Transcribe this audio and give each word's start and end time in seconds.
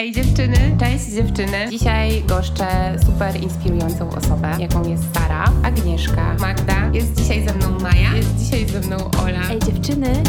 Ej 0.00 0.12
dziewczyny, 0.12 0.76
cześć 0.80 1.04
dziewczyny. 1.04 1.68
Dzisiaj 1.70 2.22
goszczę 2.22 2.66
super 3.06 3.42
inspirującą 3.42 4.10
osobę, 4.10 4.56
jaką 4.58 4.88
jest 4.88 5.02
Sara, 5.14 5.44
Agnieszka, 5.64 6.36
Magda. 6.40 6.90
Jest 6.92 7.20
dzisiaj 7.20 7.48
ze 7.48 7.54
mną 7.54 7.78
Maja, 7.80 8.16
jest 8.16 8.36
dzisiaj 8.36 8.66
ze 8.68 8.80
mną 8.80 8.96
Ola. 9.22 9.50
Ej 9.50 9.58
dziewczyny. 9.58 10.22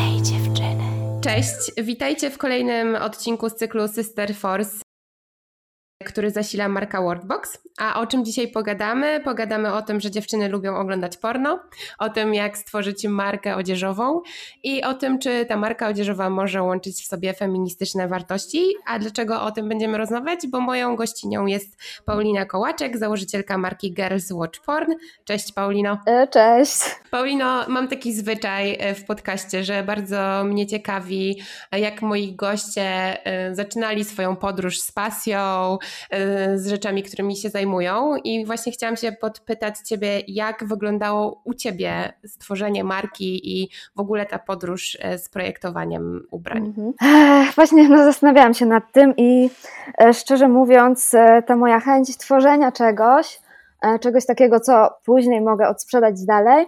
Ej 0.00 0.22
dziewczyny. 0.22 0.84
Cześć, 1.20 1.72
witajcie 1.82 2.30
w 2.30 2.38
kolejnym 2.38 2.96
odcinku 2.96 3.48
z 3.48 3.54
cyklu 3.54 3.88
Sister 3.88 4.34
Force 4.34 4.85
który 6.04 6.30
zasila 6.30 6.68
marka 6.68 7.02
Wordbox. 7.02 7.58
A 7.78 8.00
o 8.00 8.06
czym 8.06 8.24
dzisiaj 8.24 8.48
pogadamy? 8.48 9.20
Pogadamy 9.24 9.72
o 9.72 9.82
tym, 9.82 10.00
że 10.00 10.10
dziewczyny 10.10 10.48
lubią 10.48 10.76
oglądać 10.76 11.16
porno, 11.16 11.60
o 11.98 12.08
tym, 12.08 12.34
jak 12.34 12.58
stworzyć 12.58 13.04
markę 13.04 13.56
odzieżową 13.56 14.20
i 14.62 14.82
o 14.82 14.94
tym, 14.94 15.18
czy 15.18 15.46
ta 15.46 15.56
marka 15.56 15.88
odzieżowa 15.88 16.30
może 16.30 16.62
łączyć 16.62 17.02
w 17.02 17.06
sobie 17.06 17.34
feministyczne 17.34 18.08
wartości. 18.08 18.74
A 18.86 18.98
dlaczego 18.98 19.42
o 19.42 19.50
tym 19.50 19.68
będziemy 19.68 19.98
rozmawiać? 19.98 20.40
Bo 20.46 20.60
moją 20.60 20.96
gościnią 20.96 21.46
jest 21.46 21.78
Paulina 22.04 22.44
Kołaczek, 22.44 22.98
założycielka 22.98 23.58
marki 23.58 23.94
Girls 23.94 24.30
Watch 24.30 24.60
Porn. 24.60 24.92
Cześć 25.24 25.52
Paulino. 25.52 25.98
E, 26.06 26.28
cześć. 26.28 26.80
Paulino, 27.10 27.64
mam 27.68 27.88
taki 27.88 28.14
zwyczaj 28.14 28.76
e, 28.78 28.94
w 28.94 29.04
podcaście, 29.04 29.64
że 29.64 29.82
bardzo 29.82 30.44
mnie 30.44 30.66
ciekawi, 30.66 31.42
jak 31.72 32.02
moi 32.02 32.34
goście 32.34 32.82
e, 33.26 33.54
zaczynali 33.54 34.04
swoją 34.04 34.36
podróż 34.36 34.80
z 34.80 34.92
pasją, 34.92 35.78
z 36.54 36.66
rzeczami, 36.66 37.02
którymi 37.02 37.36
się 37.36 37.50
zajmują. 37.50 38.16
I 38.16 38.46
właśnie 38.46 38.72
chciałam 38.72 38.96
się 38.96 39.12
podpytać 39.12 39.78
Ciebie, 39.78 40.20
jak 40.28 40.64
wyglądało 40.64 41.40
u 41.44 41.54
Ciebie 41.54 42.12
stworzenie 42.26 42.84
marki 42.84 43.60
i 43.60 43.68
w 43.96 44.00
ogóle 44.00 44.26
ta 44.26 44.38
podróż 44.38 44.94
y, 44.94 45.18
z 45.18 45.28
projektowaniem 45.28 46.26
ubrań? 46.30 46.66
Mhm. 46.66 46.92
Właśnie 47.56 47.88
no, 47.88 48.04
zastanawiałam 48.04 48.54
się 48.54 48.66
nad 48.66 48.92
tym 48.92 49.14
i 49.16 49.50
e, 50.00 50.14
szczerze 50.14 50.48
mówiąc, 50.48 51.14
e, 51.14 51.42
ta 51.42 51.56
moja 51.56 51.80
chęć 51.80 52.16
tworzenia 52.16 52.72
czegoś, 52.72 53.40
e, 53.82 53.98
czegoś 53.98 54.26
takiego, 54.26 54.60
co 54.60 54.88
później 55.04 55.40
mogę 55.40 55.68
odsprzedać 55.68 56.24
dalej, 56.24 56.66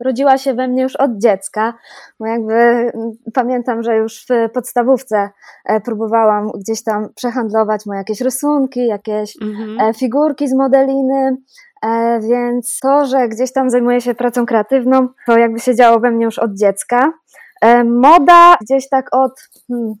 rodziła 0.00 0.38
się 0.38 0.54
we 0.54 0.68
mnie 0.68 0.82
już 0.82 0.96
od 0.96 1.10
dziecka, 1.18 1.74
bo 2.20 2.26
jakby 2.26 2.54
mm, 2.54 2.92
pamiętam, 3.34 3.82
że 3.82 3.96
już 3.96 4.26
w 4.28 4.52
podstawówce 4.52 5.30
e, 5.64 5.80
próbowałam 5.80 6.50
gdzieś 6.50 6.82
tam 6.82 7.08
przehandlować 7.14 7.86
moje 7.86 7.98
jakieś 7.98 8.20
rysunki, 8.20 8.86
jakieś 8.86 9.42
mhm. 9.42 9.80
E, 9.80 9.94
figurki 9.94 10.48
z 10.48 10.54
modeliny, 10.54 11.36
e, 11.82 12.20
więc 12.20 12.78
to, 12.82 13.06
że 13.06 13.28
gdzieś 13.28 13.52
tam 13.52 13.70
zajmuję 13.70 14.00
się 14.00 14.14
pracą 14.14 14.46
kreatywną, 14.46 15.08
to 15.26 15.38
jakby 15.38 15.60
się 15.60 15.74
działo 15.74 16.00
we 16.00 16.10
mnie 16.10 16.24
już 16.24 16.38
od 16.38 16.54
dziecka. 16.54 17.12
Moda 17.84 18.56
gdzieś 18.60 18.88
tak 18.88 19.08
od 19.12 19.32
hmm, 19.68 19.94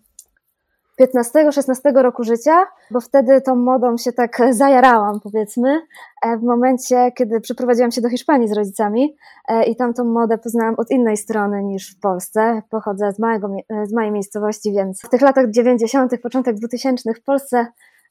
15-16 1.00 2.02
roku 2.02 2.24
życia, 2.24 2.66
bo 2.90 3.00
wtedy 3.00 3.40
tą 3.40 3.56
modą 3.56 3.96
się 3.96 4.12
tak 4.12 4.38
zajarałam, 4.50 5.20
powiedzmy, 5.20 5.80
e, 6.22 6.36
w 6.36 6.42
momencie, 6.42 7.12
kiedy 7.14 7.40
przeprowadziłam 7.40 7.90
się 7.90 8.00
do 8.00 8.08
Hiszpanii 8.08 8.48
z 8.48 8.52
rodzicami 8.52 9.16
e, 9.48 9.64
i 9.64 9.76
tam 9.76 9.94
tą 9.94 10.04
modę 10.04 10.38
poznałam 10.38 10.74
od 10.78 10.90
innej 10.90 11.16
strony 11.16 11.62
niż 11.62 11.96
w 11.96 12.00
Polsce. 12.00 12.62
Pochodzę 12.70 13.12
z, 13.12 13.18
małego, 13.18 13.56
z 13.84 13.92
małej 13.92 14.12
miejscowości, 14.12 14.72
więc 14.72 15.02
w 15.02 15.08
tych 15.08 15.20
latach 15.20 15.50
90., 15.50 16.12
początek 16.22 16.56
2000 16.56 17.14
w 17.14 17.22
Polsce 17.22 17.66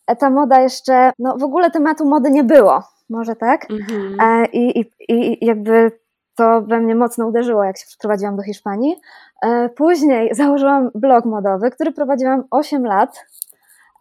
e, 0.08 0.16
ta 0.16 0.30
moda 0.30 0.62
jeszcze, 0.62 1.12
no 1.20 1.38
w 1.38 1.44
ogóle 1.44 1.72
tematu 1.72 2.06
mody 2.06 2.32
nie 2.32 2.44
było, 2.44 2.84
może 3.10 3.36
tak? 3.36 3.68
Mhm. 3.72 4.46
I, 4.54 4.80
i, 4.80 4.92
I 5.10 5.46
jakby 5.46 5.92
to 6.36 6.62
we 6.62 6.80
mnie 6.80 6.96
mocno 6.96 7.28
uderzyło, 7.28 7.64
jak 7.64 7.78
się 7.78 7.86
przeprowadziłam 7.88 8.36
do 8.36 8.44
Hiszpanii. 8.44 8.96
E, 9.42 9.70
później 9.70 10.30
założyłam 10.36 10.92
blog 10.96 11.26
modowy, 11.26 11.72
który 11.72 11.92
prowadziłam 11.92 12.44
8 12.52 12.86
lat, 12.86 13.26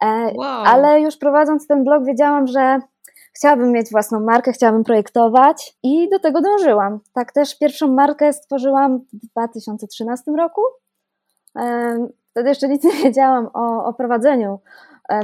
e, 0.03 0.07
wow. 0.35 0.63
ale 0.65 1.01
już 1.01 1.17
prowadząc 1.17 1.67
ten 1.67 1.83
blog 1.83 2.05
wiedziałam, 2.05 2.47
że 2.47 2.79
chciałabym 3.35 3.71
mieć 3.71 3.91
własną 3.91 4.19
markę, 4.19 4.51
chciałabym 4.51 4.83
projektować 4.83 5.77
i 5.83 6.09
do 6.09 6.19
tego 6.19 6.41
dążyłam. 6.41 6.99
Tak 7.13 7.31
też 7.31 7.59
pierwszą 7.59 7.87
markę 7.87 8.33
stworzyłam 8.33 8.99
w 9.13 9.27
2013 9.27 10.31
roku. 10.31 10.61
E, 11.57 11.97
wtedy 12.31 12.49
jeszcze 12.49 12.67
nic 12.67 12.83
nie 12.93 13.03
wiedziałam 13.03 13.49
o, 13.53 13.85
o 13.85 13.93
prowadzeniu 13.93 14.59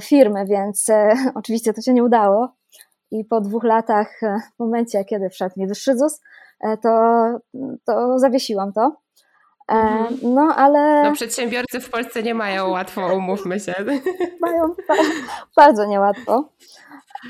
firmy, 0.01 0.45
więc 0.45 0.87
oczywiście 1.35 1.73
to 1.73 1.81
się 1.81 1.93
nie 1.93 2.03
udało. 2.03 2.49
I 3.11 3.25
po 3.25 3.41
dwóch 3.41 3.63
latach, 3.63 4.19
w 4.55 4.59
momencie, 4.59 5.05
kiedy 5.05 5.29
wszedł 5.29 5.53
mi 5.57 5.67
wyższy 5.67 5.97
ZUS, 5.97 6.19
to, 6.81 6.91
to 7.85 8.19
zawiesiłam 8.19 8.73
to. 8.73 8.95
Mhm. 9.69 10.17
No, 10.23 10.55
ale. 10.55 11.03
No, 11.03 11.11
przedsiębiorcy 11.11 11.79
w 11.79 11.89
Polsce 11.89 12.23
nie 12.23 12.33
mają 12.33 12.69
łatwo, 12.69 13.15
umówmy 13.15 13.59
się. 13.59 13.73
Mają 14.41 14.75
bardzo 15.55 15.85
niełatwo. 15.85 16.49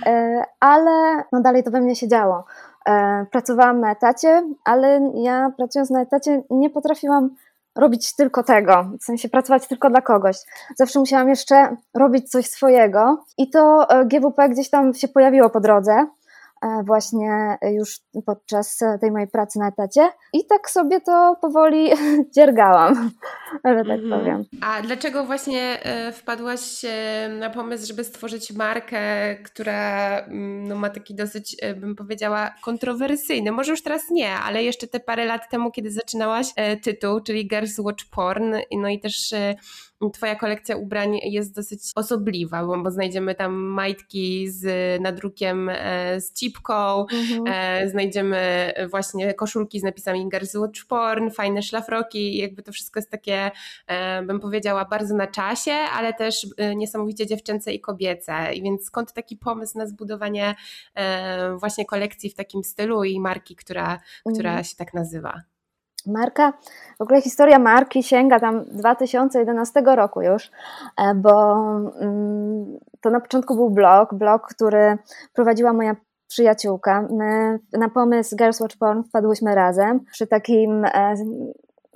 E, 0.06 0.44
ale 0.60 1.24
no 1.32 1.42
dalej 1.42 1.64
to 1.64 1.72
we 1.72 1.82
mnie 1.82 1.96
się 1.96 2.08
działo. 2.08 2.46
E, 2.90 3.26
pracowałam 3.32 3.80
na 3.80 3.92
etacie, 3.92 4.44
ale 4.66 5.12
ja 5.16 5.52
pracując 5.58 5.90
na 5.90 6.02
etacie 6.02 6.44
nie 6.50 6.70
potrafiłam 6.70 7.30
robić 7.76 8.16
tylko 8.16 8.44
tego, 8.44 8.92
w 9.02 9.04
sensie 9.04 9.30
pracować 9.30 9.68
tylko 9.68 9.90
dla 9.90 10.02
kogoś. 10.02 10.38
Zawsze 10.76 11.00
musiałam 11.00 11.30
jeszcze 11.30 11.76
robić 11.94 12.32
coś 12.32 12.46
swojego 12.46 13.24
i 13.38 13.50
to 13.50 13.90
e, 13.90 14.06
GWP 14.06 14.50
gdzieś 14.50 14.70
tam 14.70 14.94
się 14.94 15.08
pojawiło 15.08 15.50
po 15.50 15.60
drodze. 15.60 16.08
E, 16.62 16.84
właśnie 16.84 17.58
już 17.72 18.00
podczas 18.26 18.80
tej 19.02 19.12
mojej 19.12 19.28
pracy 19.28 19.60
na 19.60 19.68
etacie 19.68 20.10
i 20.34 20.46
tak 20.46 20.70
sobie 20.70 21.02
to 21.02 21.36
powoli 21.42 21.90
dziergałam, 22.36 23.12
że 23.66 23.76
tak 23.76 24.00
mhm. 24.00 24.10
powiem. 24.10 24.46
A 24.62 24.82
dlaczego 24.82 25.26
właśnie 25.26 25.84
e, 25.84 26.12
wpadłaś 26.12 26.82
na 27.40 27.50
pomysł, 27.50 27.88
żeby 27.88 28.04
stworzyć 28.04 28.52
markę, 28.52 29.00
która 29.36 30.20
mm, 30.20 30.68
no, 30.68 30.76
ma 30.76 30.90
taki 30.90 31.16
dosyć, 31.16 31.56
e, 31.62 31.76
bym 31.76 31.96
powiedziała, 31.96 32.54
kontrowersyjny, 32.62 33.52
może 33.52 33.72
już 33.72 33.84
teraz 33.84 34.10
nie, 34.10 34.34
ale 34.34 34.64
jeszcze 34.64 34.88
te 34.88 35.00
parę 35.00 35.26
lat 35.26 35.50
temu, 35.50 35.72
kiedy 35.72 35.92
zaczynałaś 35.92 36.48
tytuł, 36.84 37.22
czyli 37.22 37.48
Girls 37.48 37.80
Watch 37.80 38.06
Porn, 38.12 38.56
no 38.72 38.90
i 38.90 39.00
też 39.00 39.34
Twoja 40.14 40.36
kolekcja 40.36 40.78
ubrań 40.78 41.20
jest 41.24 41.56
dosyć 41.56 41.82
osobliwa, 41.96 42.66
bo, 42.66 42.84
bo 42.84 42.92
znajdziemy 42.92 43.36
tam 43.36 43.54
majtki 43.54 44.50
z 44.50 45.02
nadrukiem 45.02 45.70
e, 45.70 46.22
z 46.22 46.34
cipką, 46.34 47.06
mhm. 47.12 47.44
e, 47.48 47.90
znajdziemy 47.90 48.74
właśnie 48.90 49.34
koszulki 49.34 49.80
z 49.80 49.84
napisami 49.84 50.30
Girls 50.30 50.56
Watch 50.56 50.86
Porn, 50.86 51.30
fajne 51.30 51.62
szlafroki, 51.62 52.38
jakby 52.38 52.64
to 52.64 52.72
wszystko 52.72 53.00
jest 53.00 53.12
takie, 53.12 53.52
e, 53.88 54.24
bym 54.24 54.40
powiedziała, 54.40 54.86
bardzo 54.86 55.16
na 55.16 55.28
czasie, 55.28 55.72
ale 55.72 56.14
też 56.14 56.48
e, 56.58 56.76
niesamowicie 56.76 57.28
dziewczęce 57.28 57.74
i 57.74 57.80
kobiece. 57.80 58.54
I 58.54 58.64
więc 58.64 58.86
skąd 58.86 59.14
taki 59.14 59.38
pomysł 59.38 59.78
na 59.78 59.88
zbudowanie 59.88 60.56
e, 60.96 61.56
właśnie 61.58 61.86
kolekcji 61.86 62.30
w 62.30 62.36
takim 62.36 62.64
stylu 62.64 63.04
i 63.04 63.20
marki, 63.20 63.56
która, 63.56 64.00
która 64.34 64.50
mhm. 64.50 64.64
się 64.64 64.76
tak 64.76 64.94
nazywa? 64.94 65.42
Marka, 66.10 66.54
w 67.00 67.02
ogóle 67.02 67.22
historia 67.22 67.60
marki 67.60 68.04
sięga 68.04 68.40
tam 68.40 68.66
2011 68.66 69.82
roku 69.86 70.22
już, 70.22 70.52
e, 70.98 71.16
bo 71.16 71.56
mm, 72.02 72.80
to 73.02 73.10
na 73.10 73.20
początku 73.20 73.56
był 73.56 73.70
blog, 73.70 74.14
blog, 74.14 74.48
który 74.48 74.98
prowadziła 75.34 75.74
moja 75.74 75.96
przyjaciółka. 76.28 77.08
My 77.12 77.60
na 77.74 77.90
pomysł 77.90 78.36
Girls 78.36 78.62
Watch 78.62 78.78
Porn 78.78 79.04
wpadłyśmy 79.04 79.56
razem 79.56 80.00
przy 80.12 80.28
takim 80.28 80.86
e, 80.86 81.16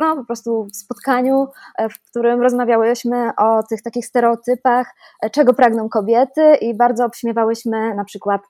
no, 0.04 0.16
po 0.16 0.26
prostu 0.26 0.68
spotkaniu, 0.74 1.48
e, 1.78 1.90
w 1.90 2.00
którym 2.10 2.42
rozmawiałyśmy 2.42 3.32
o 3.38 3.64
tych 3.70 3.82
takich 3.82 4.06
stereotypach, 4.06 4.96
e, 5.22 5.30
czego 5.30 5.54
pragną 5.54 5.90
kobiety 5.90 6.56
i 6.62 6.78
bardzo 6.78 7.06
obśmiewałyśmy 7.06 7.96
na 7.96 8.04
przykład 8.04 8.42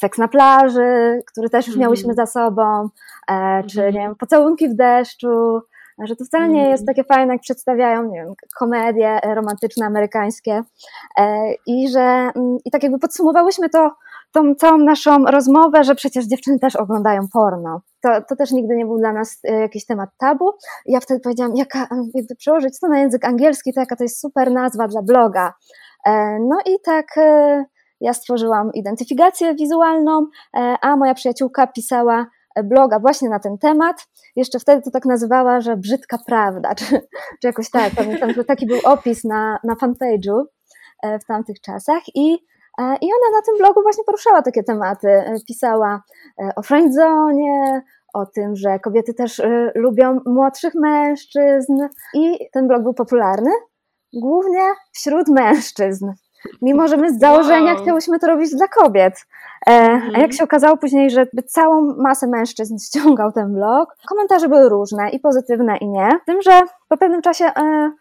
seks 0.00 0.18
na 0.18 0.28
plaży, 0.28 1.20
który 1.32 1.50
też 1.50 1.66
już 1.66 1.76
miałyśmy 1.76 2.12
mm. 2.12 2.16
za 2.16 2.26
sobą, 2.26 2.88
e, 3.30 3.62
czy 3.64 3.80
mm. 3.80 3.94
nie 3.94 4.00
wiem, 4.00 4.14
pocałunki 4.16 4.68
w 4.68 4.74
deszczu, 4.74 5.60
że 6.04 6.16
to 6.16 6.24
wcale 6.24 6.48
nie 6.48 6.54
mhm. 6.54 6.70
jest 6.70 6.86
takie 6.86 7.04
fajne, 7.04 7.32
jak 7.32 7.42
przedstawiają, 7.42 8.02
nie 8.02 8.24
wiem, 8.24 8.34
komedie 8.58 9.18
romantyczne, 9.34 9.86
amerykańskie 9.86 10.62
i 11.66 11.88
że 11.88 12.00
mm, 12.00 12.56
i 12.64 12.70
tak 12.70 12.82
jakby 12.82 12.98
podsumowałyśmy 12.98 13.68
to 13.70 13.90
tą 14.32 14.54
całą 14.54 14.78
naszą 14.78 15.24
rozmowę, 15.24 15.84
że 15.84 15.94
przecież 15.94 16.24
dziewczyny 16.24 16.58
też 16.58 16.76
oglądają 16.76 17.20
porno. 17.32 17.80
To, 18.02 18.22
to 18.28 18.36
też 18.36 18.50
nigdy 18.50 18.76
nie 18.76 18.86
był 18.86 18.98
dla 18.98 19.12
nas 19.12 19.38
e, 19.44 19.60
jakiś 19.60 19.86
temat 19.86 20.10
tabu. 20.18 20.50
Ja 20.86 21.00
wtedy 21.00 21.20
powiedziałam, 21.20 21.56
jaka, 21.56 21.88
jakby 22.14 22.36
przełożyć 22.36 22.80
to 22.80 22.88
na 22.88 22.98
język 22.98 23.24
angielski, 23.24 23.72
to 23.72 23.80
jaka 23.80 23.96
to 23.96 24.04
jest 24.04 24.20
super 24.20 24.52
nazwa 24.52 24.88
dla 24.88 25.02
bloga. 25.02 25.54
E, 26.06 26.38
no 26.40 26.58
i 26.66 26.80
tak 26.84 27.06
e, 27.18 27.64
ja 28.00 28.14
stworzyłam 28.14 28.70
identyfikację 28.74 29.54
wizualną, 29.54 30.26
a 30.80 30.96
moja 30.96 31.14
przyjaciółka 31.14 31.66
pisała 31.66 32.26
bloga 32.64 32.98
właśnie 32.98 33.28
na 33.28 33.38
ten 33.38 33.58
temat. 33.58 34.06
Jeszcze 34.36 34.58
wtedy 34.58 34.82
to 34.82 34.90
tak 34.90 35.04
nazywała, 35.04 35.60
że 35.60 35.76
brzydka 35.76 36.18
prawda, 36.26 36.74
czy, 36.74 36.84
czy 37.40 37.46
jakoś 37.46 37.70
tak. 37.70 37.92
Pamiętam, 37.96 38.32
że 38.32 38.44
taki 38.44 38.66
był 38.66 38.78
opis 38.84 39.24
na, 39.24 39.58
na 39.64 39.74
fanpage'u 39.74 40.42
w 41.22 41.24
tamtych 41.24 41.60
czasach 41.60 42.02
i 42.14 42.38
I 42.78 43.06
ona 43.06 43.36
na 43.36 43.42
tym 43.46 43.58
blogu 43.58 43.82
właśnie 43.82 44.04
poruszała 44.04 44.42
takie 44.42 44.62
tematy. 44.62 45.08
E, 45.08 45.34
pisała 45.48 46.02
e, 46.38 46.50
o 46.56 46.62
friendzone, 46.62 47.82
o 48.14 48.26
tym, 48.26 48.56
że 48.56 48.78
kobiety 48.78 49.14
też 49.14 49.42
lubią 49.74 50.20
młodszych 50.26 50.74
mężczyzn 50.74 51.72
i 52.14 52.38
ten 52.52 52.68
blog 52.68 52.82
był 52.82 52.94
popularny. 52.94 53.50
głównie 54.12 54.62
wśród 54.92 55.28
mężczyzn. 55.28 56.12
Mimo, 56.62 56.88
że 56.88 56.96
my 56.96 57.14
z 57.14 57.20
założenia 57.20 57.72
wow. 57.72 57.82
chciałyśmy 57.82 58.18
to 58.18 58.26
robić 58.26 58.50
dla 58.50 58.68
kobiet. 58.68 59.14
E, 59.66 59.70
a 59.70 59.98
jak 59.98 60.14
mhm. 60.14 60.32
się 60.32 60.44
okazało 60.44 60.76
później, 60.76 61.10
że 61.10 61.26
całą 61.46 61.94
masę 61.96 62.26
mężczyzn 62.26 62.76
ściągał 62.86 63.32
ten 63.32 63.54
blog, 63.54 63.96
komentarze 64.08 64.48
były 64.48 64.68
różne 64.68 65.10
i 65.10 65.20
pozytywne 65.20 65.76
i 65.76 65.88
nie. 65.88 66.08
Tym, 66.26 66.42
że 66.42 66.62
po 66.88 66.96
pewnym 66.96 67.22
czasie 67.22 67.44
e, 67.44 67.92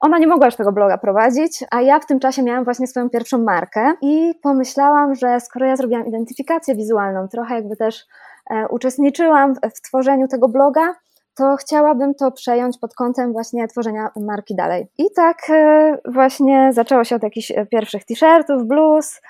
ona 0.00 0.18
nie 0.18 0.26
mogła 0.26 0.46
już 0.46 0.56
tego 0.56 0.72
bloga 0.72 0.98
prowadzić, 0.98 1.64
a 1.70 1.80
ja 1.80 2.00
w 2.00 2.06
tym 2.06 2.20
czasie 2.20 2.42
miałam 2.42 2.64
właśnie 2.64 2.86
swoją 2.86 3.10
pierwszą 3.10 3.38
markę 3.38 3.92
i 4.02 4.34
pomyślałam, 4.42 5.14
że 5.14 5.40
skoro 5.40 5.66
ja 5.66 5.76
zrobiłam 5.76 6.06
identyfikację 6.06 6.74
wizualną, 6.74 7.28
trochę 7.28 7.54
jakby 7.54 7.76
też 7.76 8.06
e, 8.50 8.68
uczestniczyłam 8.68 9.54
w 9.54 9.80
tworzeniu 9.80 10.28
tego 10.28 10.48
bloga, 10.48 10.94
to 11.34 11.56
chciałabym 11.56 12.14
to 12.14 12.30
przejąć 12.30 12.78
pod 12.78 12.94
kątem 12.94 13.32
właśnie 13.32 13.68
tworzenia 13.68 14.10
marki 14.16 14.54
dalej. 14.54 14.86
I 14.98 15.04
tak 15.16 15.50
e, 15.50 15.98
właśnie 16.04 16.70
zaczęło 16.72 17.04
się 17.04 17.16
od 17.16 17.22
jakichś 17.22 17.50
e, 17.50 17.66
pierwszych 17.66 18.04
t-shirtów, 18.04 18.66
bluz, 18.66 19.20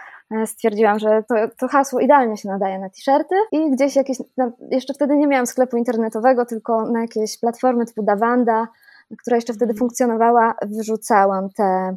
stwierdziłam, 0.46 0.98
że 0.98 1.22
to, 1.28 1.34
to, 1.58 1.68
hasło 1.68 2.00
idealnie 2.00 2.36
się 2.36 2.48
nadaje 2.48 2.78
na 2.78 2.88
t-shirty. 2.88 3.34
I 3.52 3.70
gdzieś 3.70 3.96
jakieś, 3.96 4.18
no, 4.36 4.52
jeszcze 4.70 4.94
wtedy 4.94 5.16
nie 5.16 5.26
miałam 5.26 5.46
sklepu 5.46 5.76
internetowego, 5.76 6.46
tylko 6.46 6.82
na 6.82 7.00
jakieś 7.00 7.40
platformy 7.40 7.86
typu 7.86 8.02
Davanda, 8.02 8.68
która 9.18 9.36
jeszcze 9.36 9.52
wtedy 9.52 9.74
funkcjonowała, 9.74 10.54
wyrzucałam 10.62 11.48
te 11.56 11.96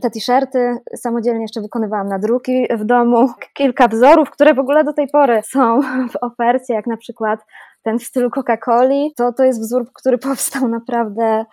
te 0.00 0.10
t-shirty, 0.10 0.76
samodzielnie 0.96 1.42
jeszcze 1.42 1.60
wykonywałam 1.60 2.08
nadruki 2.08 2.66
w 2.76 2.84
domu, 2.84 3.28
kilka 3.58 3.88
wzorów, 3.88 4.30
które 4.30 4.54
w 4.54 4.58
ogóle 4.58 4.84
do 4.84 4.92
tej 4.92 5.08
pory 5.08 5.40
są 5.44 5.80
w 6.12 6.16
ofercie, 6.20 6.74
jak 6.74 6.86
na 6.86 6.96
przykład 6.96 7.40
ten 7.82 7.98
w 7.98 8.04
stylu 8.04 8.30
Coca-Coli, 8.30 9.10
to 9.16 9.32
to 9.32 9.44
jest 9.44 9.60
wzór, 9.60 9.86
który 9.94 10.18
powstał 10.18 10.68
naprawdę 10.68 11.44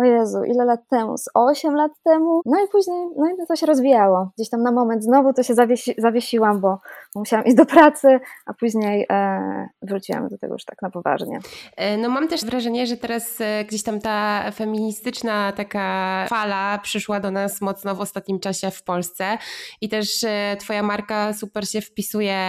o 0.00 0.04
Jezu, 0.04 0.44
ile 0.44 0.64
lat 0.64 0.80
temu? 0.90 1.18
Z 1.18 1.24
8 1.34 1.74
lat 1.74 1.92
temu? 2.04 2.40
No 2.46 2.64
i 2.64 2.68
później, 2.68 3.06
no 3.16 3.26
i 3.26 3.46
to 3.48 3.56
się 3.56 3.66
rozwijało. 3.66 4.30
Gdzieś 4.36 4.50
tam 4.50 4.62
na 4.62 4.72
moment 4.72 5.04
znowu 5.04 5.32
to 5.32 5.42
się 5.42 5.54
zawiesi, 5.54 5.94
zawiesiłam, 5.98 6.60
bo 6.60 6.78
musiałam 7.14 7.46
iść 7.46 7.56
do 7.56 7.66
pracy, 7.66 8.20
a 8.46 8.54
później 8.54 9.06
e, 9.10 9.68
wróciłam 9.82 10.28
do 10.28 10.38
tego 10.38 10.52
już 10.52 10.64
tak 10.64 10.82
na 10.82 10.90
poważnie. 10.90 11.38
E, 11.76 11.96
no 11.96 12.08
mam 12.08 12.28
też 12.28 12.44
wrażenie, 12.44 12.86
że 12.86 12.96
teraz 12.96 13.40
e, 13.40 13.64
gdzieś 13.64 13.82
tam 13.82 14.00
ta 14.00 14.50
feministyczna 14.54 15.52
taka 15.52 16.26
fala 16.28 16.78
przyszła 16.78 17.20
do 17.20 17.30
nas 17.30 17.60
mocno 17.60 17.94
w 17.94 18.00
ostatnim 18.00 18.40
czasie 18.40 18.70
w 18.70 18.82
Polsce 18.82 19.38
i 19.80 19.88
też 19.88 20.24
e, 20.24 20.56
twoja 20.60 20.82
marka 20.82 21.32
super 21.32 21.68
się 21.68 21.80
wpisuje 21.80 22.40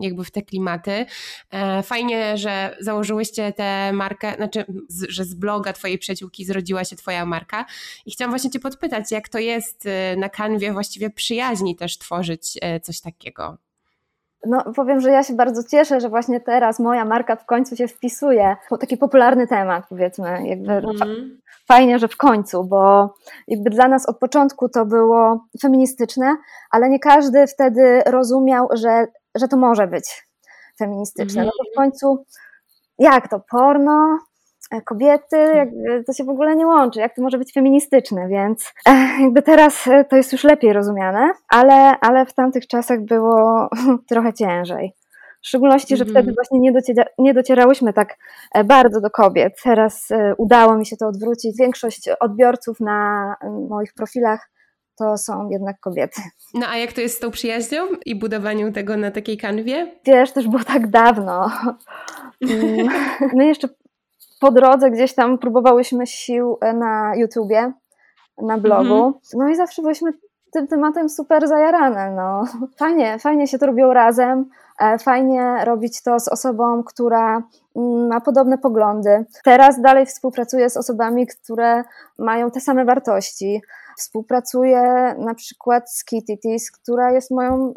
jakby 0.00 0.24
w 0.24 0.30
te 0.30 0.42
klimaty. 0.42 1.06
Fajnie, 1.82 2.36
że 2.36 2.76
założyłyście 2.80 3.52
tę 3.52 3.92
markę, 3.92 4.34
znaczy, 4.36 4.64
że 5.08 5.24
z 5.24 5.34
bloga 5.34 5.72
twojej 5.72 5.98
przyjaciółki 5.98 6.44
zrodziła 6.68 6.84
się 6.84 6.96
Twoja 6.96 7.26
marka. 7.26 7.64
I 8.06 8.10
chciałam 8.10 8.30
właśnie 8.30 8.50
Cię 8.50 8.60
podpytać, 8.60 9.12
jak 9.12 9.28
to 9.28 9.38
jest 9.38 9.86
y, 9.86 10.16
na 10.16 10.28
kanwie 10.28 10.72
właściwie 10.72 11.10
przyjaźni 11.10 11.76
też 11.76 11.98
tworzyć 11.98 12.58
y, 12.76 12.80
coś 12.80 13.00
takiego? 13.00 13.56
No, 14.46 14.64
powiem, 14.76 15.00
że 15.00 15.10
ja 15.10 15.22
się 15.24 15.34
bardzo 15.34 15.62
cieszę, 15.64 16.00
że 16.00 16.08
właśnie 16.08 16.40
teraz 16.40 16.78
moja 16.78 17.04
marka 17.04 17.36
w 17.36 17.46
końcu 17.46 17.76
się 17.76 17.88
wpisuje. 17.88 18.56
Taki 18.80 18.96
popularny 18.96 19.46
temat, 19.46 19.84
powiedzmy. 19.88 20.48
Jakby 20.48 20.72
mm. 20.72 21.40
Fajnie, 21.68 21.98
że 21.98 22.08
w 22.08 22.16
końcu, 22.16 22.64
bo 22.64 23.14
jakby 23.48 23.70
dla 23.70 23.88
nas 23.88 24.06
od 24.06 24.18
początku 24.18 24.68
to 24.68 24.86
było 24.86 25.44
feministyczne, 25.62 26.36
ale 26.70 26.88
nie 26.88 26.98
każdy 26.98 27.46
wtedy 27.46 28.02
rozumiał, 28.06 28.68
że, 28.72 29.06
że 29.34 29.48
to 29.48 29.56
może 29.56 29.86
być 29.86 30.26
feministyczne. 30.78 31.42
Mm. 31.42 31.46
No 31.46 31.64
to 31.64 31.70
w 31.72 31.76
końcu, 31.76 32.24
jak 32.98 33.28
to 33.28 33.40
porno, 33.50 34.18
kobiety, 34.84 35.36
jakby 35.54 36.04
to 36.06 36.12
się 36.12 36.24
w 36.24 36.28
ogóle 36.28 36.56
nie 36.56 36.66
łączy, 36.66 37.00
jak 37.00 37.14
to 37.14 37.22
może 37.22 37.38
być 37.38 37.52
feministyczne, 37.52 38.28
więc 38.28 38.72
e, 38.88 39.22
jakby 39.22 39.42
teraz 39.42 39.86
e, 39.86 40.04
to 40.04 40.16
jest 40.16 40.32
już 40.32 40.44
lepiej 40.44 40.72
rozumiane, 40.72 41.32
ale, 41.48 42.00
ale 42.00 42.26
w 42.26 42.34
tamtych 42.34 42.66
czasach 42.66 43.04
było 43.04 43.68
trochę 44.10 44.32
ciężej. 44.32 44.94
W 45.42 45.46
szczególności, 45.46 45.96
że 45.96 46.04
wtedy 46.04 46.18
mhm. 46.18 46.34
właśnie 46.34 46.60
nie, 46.60 46.72
dociera, 46.72 47.04
nie 47.18 47.34
docierałyśmy 47.34 47.92
tak 47.92 48.16
bardzo 48.64 49.00
do 49.00 49.10
kobiet. 49.10 49.52
Teraz 49.64 50.08
udało 50.38 50.76
mi 50.76 50.86
się 50.86 50.96
to 50.96 51.08
odwrócić. 51.08 51.56
Większość 51.58 52.08
odbiorców 52.20 52.80
na 52.80 53.34
moich 53.68 53.94
profilach 53.94 54.50
to 54.98 55.18
są 55.18 55.50
jednak 55.50 55.80
kobiety. 55.80 56.22
No 56.54 56.66
a 56.68 56.76
jak 56.76 56.92
to 56.92 57.00
jest 57.00 57.16
z 57.16 57.20
tą 57.20 57.30
przyjaźnią 57.30 57.82
i 58.06 58.14
budowaniem 58.14 58.72
tego 58.72 58.96
na 58.96 59.10
takiej 59.10 59.36
kanwie? 59.36 59.92
Wiesz, 60.04 60.32
też 60.32 60.48
było 60.48 60.64
tak 60.64 60.90
dawno. 60.90 61.50
Mm, 62.42 62.88
my 63.34 63.46
jeszcze 63.46 63.68
po 64.40 64.50
drodze 64.50 64.90
gdzieś 64.90 65.14
tam 65.14 65.38
próbowałyśmy 65.38 66.06
sił 66.06 66.58
e, 66.60 66.72
na 66.72 67.16
YouTubie, 67.16 67.72
na 68.42 68.58
blogu. 68.58 68.94
Mhm. 68.94 69.14
No 69.34 69.48
i 69.48 69.56
zawsze 69.56 69.82
byliśmy 69.82 70.12
tym 70.52 70.66
tematem 70.66 71.08
super 71.08 71.48
zajarane. 71.48 72.10
No. 72.10 72.44
Fajnie, 72.78 73.18
fajnie 73.18 73.46
się 73.46 73.58
to 73.58 73.66
robiło 73.66 73.94
razem. 73.94 74.44
E, 74.80 74.98
fajnie 74.98 75.64
robić 75.64 76.02
to 76.02 76.20
z 76.20 76.28
osobą, 76.28 76.82
która 76.84 77.42
mm, 77.76 78.06
ma 78.08 78.20
podobne 78.20 78.58
poglądy. 78.58 79.24
Teraz 79.44 79.80
dalej 79.80 80.06
współpracuję 80.06 80.70
z 80.70 80.76
osobami, 80.76 81.26
które 81.26 81.84
mają 82.18 82.50
te 82.50 82.60
same 82.60 82.84
wartości. 82.84 83.62
Współpracuję 83.98 85.14
na 85.18 85.34
przykład 85.34 85.92
z 85.92 86.04
Kitty 86.04 86.36
która 86.82 87.12
jest 87.12 87.30
moją 87.30 87.72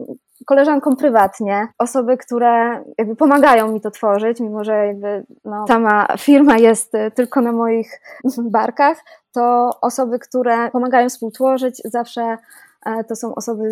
koleżankom 0.46 0.96
prywatnie, 0.96 1.68
osoby, 1.78 2.18
które 2.18 2.84
jakby 2.98 3.16
pomagają 3.16 3.72
mi 3.72 3.82
to 3.82 3.92
tworzyć, 3.92 4.40
mimo 4.40 4.64
że 4.64 4.88
jakby 4.88 5.26
no, 5.46 5.66
sama 5.68 6.08
firma 6.18 6.58
jest 6.58 6.96
y, 6.96 7.12
tylko 7.12 7.42
na 7.42 7.52
moich 7.52 8.02
barkach, 8.38 8.98
to 9.34 9.70
osoby, 9.82 10.20
które 10.20 10.72
pomagają 10.72 11.10
współtworzyć, 11.10 11.82
zawsze 11.86 12.38
e, 12.86 13.04
to 13.04 13.16
są 13.16 13.36
osoby, 13.36 13.64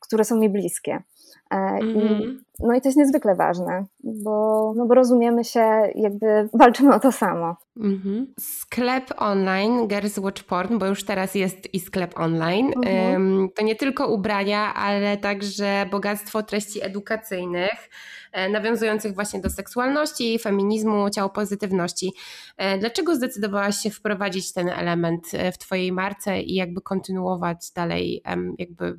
które 0.00 0.24
są 0.24 0.36
mi 0.36 0.48
bliskie. 0.48 1.02
Mm 1.50 1.80
-hmm. 1.80 2.22
I, 2.22 2.38
no 2.60 2.74
i 2.74 2.80
to 2.80 2.88
jest 2.88 2.98
niezwykle 2.98 3.34
ważne, 3.34 3.84
bo, 4.04 4.72
no 4.76 4.86
bo 4.86 4.94
rozumiemy 4.94 5.44
się, 5.44 5.92
jakby 5.94 6.48
walczymy 6.52 6.94
o 6.94 7.00
to 7.00 7.12
samo. 7.12 7.56
Mm 7.76 8.00
-hmm. 8.04 8.26
Sklep 8.40 9.04
online 9.16 9.88
Girls 9.88 10.18
Watch 10.18 10.42
Porn, 10.42 10.78
bo 10.78 10.86
już 10.86 11.04
teraz 11.04 11.34
jest 11.34 11.74
i 11.74 11.80
sklep 11.80 12.18
online, 12.18 12.72
mm 12.76 12.86
-hmm. 12.86 13.48
to 13.54 13.64
nie 13.64 13.76
tylko 13.76 14.08
ubrania, 14.08 14.74
ale 14.74 15.16
także 15.16 15.86
bogactwo 15.90 16.42
treści 16.42 16.84
edukacyjnych, 16.84 17.90
e, 18.32 18.48
nawiązujących 18.48 19.14
właśnie 19.14 19.40
do 19.40 19.50
seksualności, 19.50 20.38
feminizmu, 20.38 21.10
ciało 21.10 21.30
pozytywności. 21.30 22.12
E, 22.56 22.78
dlaczego 22.78 23.16
zdecydowałaś 23.16 23.76
się 23.76 23.90
wprowadzić 23.90 24.52
ten 24.52 24.68
element 24.68 25.26
w 25.52 25.58
Twojej 25.58 25.92
marce 25.92 26.40
i 26.40 26.54
jakby 26.54 26.80
kontynuować 26.80 27.70
dalej 27.74 28.22
jakby 28.58 28.96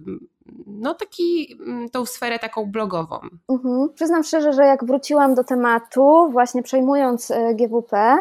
no 0.67 0.93
taki, 0.93 1.57
mm, 1.67 1.89
tą 1.89 2.05
sferę 2.05 2.39
taką 2.39 2.71
blogową. 2.71 3.19
Mhm. 3.49 3.89
Przyznam 3.95 4.23
szczerze, 4.23 4.53
że 4.53 4.65
jak 4.65 4.85
wróciłam 4.85 5.35
do 5.35 5.43
tematu, 5.43 6.29
właśnie 6.31 6.63
przejmując 6.63 7.31
e, 7.31 7.55
GWP, 7.55 8.17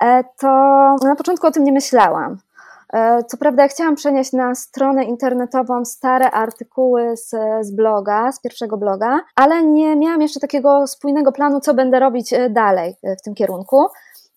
e, 0.00 0.24
to 0.38 0.48
na 1.04 1.16
początku 1.16 1.46
o 1.46 1.50
tym 1.50 1.64
nie 1.64 1.72
myślałam. 1.72 2.36
E, 2.92 3.24
co 3.24 3.36
prawda, 3.36 3.62
ja 3.62 3.68
chciałam 3.68 3.94
przenieść 3.94 4.32
na 4.32 4.54
stronę 4.54 5.04
internetową 5.04 5.84
stare 5.84 6.30
artykuły 6.30 7.16
z, 7.16 7.30
z 7.60 7.70
bloga, 7.70 8.32
z 8.32 8.40
pierwszego 8.40 8.76
bloga, 8.76 9.20
ale 9.36 9.62
nie 9.62 9.96
miałam 9.96 10.22
jeszcze 10.22 10.40
takiego 10.40 10.86
spójnego 10.86 11.32
planu, 11.32 11.60
co 11.60 11.74
będę 11.74 12.00
robić 12.00 12.34
dalej 12.50 12.96
w 13.20 13.22
tym 13.22 13.34
kierunku. 13.34 13.86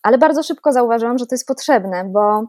Ale 0.02 0.18
bardzo 0.18 0.42
szybko 0.42 0.72
zauważyłam, 0.72 1.18
że 1.18 1.26
to 1.26 1.34
jest 1.34 1.46
potrzebne, 1.46 2.04
bo 2.04 2.46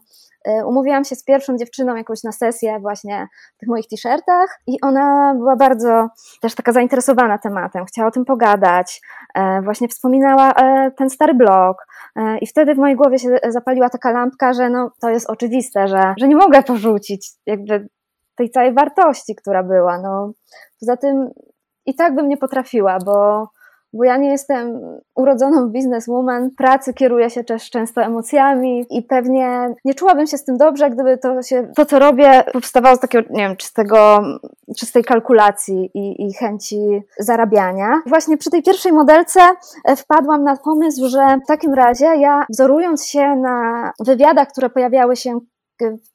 umówiłam 0.65 1.03
się 1.03 1.15
z 1.15 1.23
pierwszą 1.23 1.57
dziewczyną 1.57 1.95
jakąś 1.95 2.23
na 2.23 2.31
sesję 2.31 2.79
właśnie 2.79 3.27
w 3.55 3.59
tych 3.59 3.69
moich 3.69 3.87
t-shirtach 3.87 4.59
i 4.67 4.81
ona 4.81 5.33
była 5.37 5.55
bardzo 5.55 6.07
też 6.41 6.55
taka 6.55 6.71
zainteresowana 6.71 7.37
tematem, 7.37 7.85
chciała 7.85 8.07
o 8.07 8.11
tym 8.11 8.25
pogadać, 8.25 9.01
e, 9.35 9.61
właśnie 9.61 9.87
wspominała 9.87 10.53
e, 10.53 10.91
ten 10.91 11.09
stary 11.09 11.33
blog 11.33 11.87
i 12.41 12.47
wtedy 12.47 12.75
w 12.75 12.77
mojej 12.77 12.95
głowie 12.95 13.19
się 13.19 13.37
zapaliła 13.47 13.89
taka 13.89 14.11
lampka, 14.11 14.53
że 14.53 14.69
no 14.69 14.91
to 15.01 15.09
jest 15.09 15.29
oczywiste, 15.29 15.87
że, 15.87 16.13
że 16.17 16.27
nie 16.27 16.35
mogę 16.35 16.63
porzucić 16.63 17.31
jakby 17.45 17.87
tej 18.35 18.49
całej 18.49 18.73
wartości, 18.73 19.35
która 19.35 19.63
była. 19.63 19.99
No, 20.01 20.31
poza 20.79 20.97
tym 20.97 21.29
i 21.85 21.95
tak 21.95 22.15
bym 22.15 22.29
nie 22.29 22.37
potrafiła, 22.37 22.97
bo 23.05 23.47
bo 23.93 24.03
ja 24.03 24.17
nie 24.17 24.31
jestem 24.31 24.81
urodzoną 25.15 25.69
bizneswoman, 25.69 26.49
pracy 26.57 26.93
kieruję 26.93 27.29
się 27.29 27.43
też 27.43 27.69
często 27.69 28.01
emocjami 28.01 28.85
i 28.89 29.03
pewnie 29.03 29.75
nie 29.85 29.93
czułabym 29.93 30.27
się 30.27 30.37
z 30.37 30.45
tym 30.45 30.57
dobrze, 30.57 30.89
gdyby 30.89 31.17
to 31.17 31.43
się, 31.43 31.71
to 31.75 31.85
co 31.85 31.99
robię 31.99 32.43
powstawało 32.53 32.95
z 32.95 32.99
takiego, 32.99 33.27
nie 33.29 33.47
wiem, 33.47 33.57
czystego, 33.57 34.21
czystej 34.77 35.03
kalkulacji 35.03 35.91
i, 35.93 36.27
i 36.27 36.33
chęci 36.33 37.01
zarabiania. 37.19 38.01
Właśnie 38.05 38.37
przy 38.37 38.49
tej 38.49 38.63
pierwszej 38.63 38.91
modelce 38.91 39.39
e, 39.85 39.95
wpadłam 39.95 40.43
na 40.43 40.57
pomysł, 40.57 41.07
że 41.07 41.37
w 41.43 41.47
takim 41.47 41.73
razie 41.73 42.05
ja 42.05 42.45
wzorując 42.49 43.05
się 43.05 43.35
na 43.35 43.91
wywiadach, 44.05 44.47
które 44.47 44.69
pojawiały 44.69 45.15
się 45.15 45.39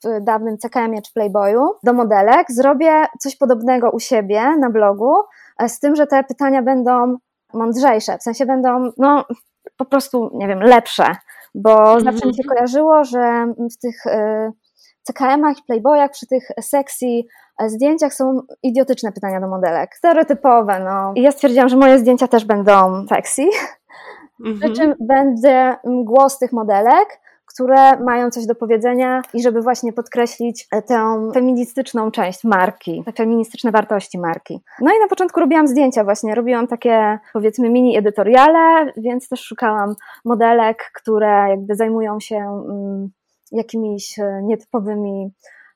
w 0.04 0.24
dawnym 0.24 0.58
CKM-ie 0.58 1.02
czy 1.02 1.12
Playboyu 1.12 1.68
do 1.82 1.92
modelek, 1.92 2.46
zrobię 2.48 3.06
coś 3.20 3.36
podobnego 3.36 3.90
u 3.90 4.00
siebie 4.00 4.56
na 4.56 4.70
blogu, 4.70 5.14
e, 5.58 5.68
z 5.68 5.80
tym, 5.80 5.96
że 5.96 6.06
te 6.06 6.24
pytania 6.24 6.62
będą 6.62 7.16
mądrzejsze, 7.54 8.18
w 8.18 8.22
sensie 8.22 8.46
będą 8.46 8.92
no, 8.98 9.24
po 9.76 9.84
prostu, 9.84 10.30
nie 10.34 10.48
wiem, 10.48 10.60
lepsze, 10.60 11.16
bo 11.54 11.72
mhm. 11.72 12.04
zawsze 12.04 12.26
mi 12.26 12.34
się 12.34 12.44
kojarzyło, 12.44 13.04
że 13.04 13.46
w 13.58 13.78
tych 13.78 14.06
y, 14.06 14.52
CKM-ach 15.02 15.58
i 15.58 15.62
Playboyach, 15.66 16.10
przy 16.10 16.26
tych 16.26 16.48
sexy 16.60 17.06
zdjęciach 17.66 18.14
są 18.14 18.40
idiotyczne 18.62 19.12
pytania 19.12 19.40
do 19.40 19.48
modelek, 19.48 19.96
stereotypowe, 19.96 20.80
no. 20.80 21.12
I 21.16 21.22
ja 21.22 21.32
stwierdziłam, 21.32 21.68
że 21.68 21.76
moje 21.76 21.98
zdjęcia 21.98 22.28
też 22.28 22.44
będą 22.44 23.06
sexy, 23.08 23.42
mhm. 24.46 24.58
przy 24.60 24.72
czym 24.72 24.94
będzie 25.00 25.76
głos 25.84 26.38
tych 26.38 26.52
modelek, 26.52 27.20
które 27.54 27.96
mają 27.96 28.30
coś 28.30 28.46
do 28.46 28.54
powiedzenia 28.54 29.22
i 29.34 29.42
żeby 29.42 29.62
właśnie 29.62 29.92
podkreślić 29.92 30.66
e, 30.72 30.82
tę 30.82 31.30
feministyczną 31.34 32.10
część 32.10 32.44
marki, 32.44 33.02
te 33.04 33.12
feministyczne 33.12 33.70
wartości 33.70 34.18
marki. 34.18 34.60
No 34.80 34.90
i 34.96 35.00
na 35.00 35.08
początku 35.08 35.40
robiłam 35.40 35.66
zdjęcia 35.66 36.04
właśnie, 36.04 36.34
robiłam 36.34 36.66
takie 36.66 37.18
powiedzmy 37.32 37.70
mini 37.70 37.96
edytoriale, 37.96 38.92
więc 38.96 39.28
też 39.28 39.40
szukałam 39.40 39.94
modelek, 40.24 40.90
które 40.94 41.46
jakby 41.48 41.74
zajmują 41.74 42.20
się 42.20 42.36
mm, 42.36 43.10
jakimiś 43.52 44.18
e, 44.18 44.40
nietypowymi 44.42 45.30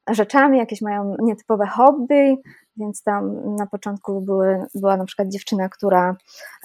rzeczami, 0.08 0.58
jakieś 0.58 0.82
mają 0.82 1.16
nietypowe 1.18 1.66
hobby, 1.66 2.42
więc 2.76 3.02
tam 3.02 3.56
na 3.56 3.66
początku 3.66 4.20
były, 4.20 4.66
była 4.74 4.96
na 4.96 5.04
przykład 5.04 5.28
dziewczyna, 5.28 5.68
która 5.68 6.16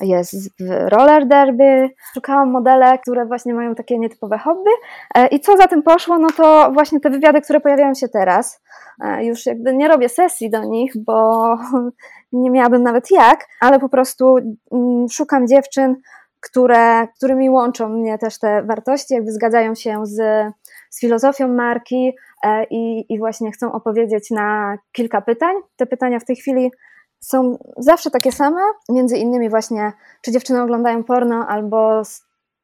jest 0.02 0.50
w 0.60 0.90
roller 0.90 1.28
derby. 1.28 1.90
Szukałam 2.14 2.52
modele, 2.52 3.00
które 3.00 3.26
właśnie 3.26 3.54
mają 3.54 3.76
takie 3.76 4.00
nietypowe 4.00 4.38
hobby. 4.38 4.70
E, 5.16 5.28
I 5.28 5.40
co 5.40 5.58
za 5.58 5.68
tym 5.68 5.84
poszło, 5.84 6.20
no 6.20 6.28
to 6.38 6.72
właśnie 6.74 7.00
te 7.00 7.10
wywiady, 7.10 7.42
które 7.42 7.60
pojawiają 7.60 7.94
się 7.94 8.08
teraz. 8.08 8.62
E, 9.04 9.26
już 9.26 9.46
jakby 9.46 9.74
nie 9.74 9.88
robię 9.88 10.10
sesji 10.10 10.50
do 10.50 10.64
nich, 10.64 10.94
bo 10.98 11.58
nie 12.32 12.50
miałabym 12.50 12.84
nawet 12.84 13.12
jak, 13.12 13.48
ale 13.60 13.80
po 13.80 13.90
prostu 13.90 14.36
mm, 14.72 15.10
szukam 15.10 15.48
dziewczyn, 15.48 15.96
które, 16.40 17.08
którymi 17.08 17.50
łączą 17.50 17.90
mnie 17.90 18.18
też 18.18 18.40
te 18.40 18.64
wartości, 18.64 19.14
jakby 19.14 19.32
zgadzają 19.32 19.76
się 19.76 20.06
z, 20.06 20.22
z 20.92 21.00
filozofią 21.00 21.48
marki, 21.48 22.14
E, 22.44 22.64
i, 22.64 23.14
i 23.14 23.20
właśnie 23.20 23.52
chcą 23.52 23.72
opowiedzieć 23.72 24.32
na 24.32 24.78
kilka 24.92 25.22
pytań. 25.22 25.56
Te 25.76 25.86
pytania 25.86 26.20
w 26.20 26.26
tej 26.26 26.36
chwili 26.36 26.72
są 27.20 27.58
zawsze 27.78 28.12
takie 28.12 28.32
same, 28.32 28.62
między 28.90 29.18
innymi 29.18 29.50
właśnie, 29.50 29.92
czy 30.22 30.32
dziewczyny 30.32 30.62
oglądają 30.62 31.04
porno, 31.04 31.48
albo 31.48 32.02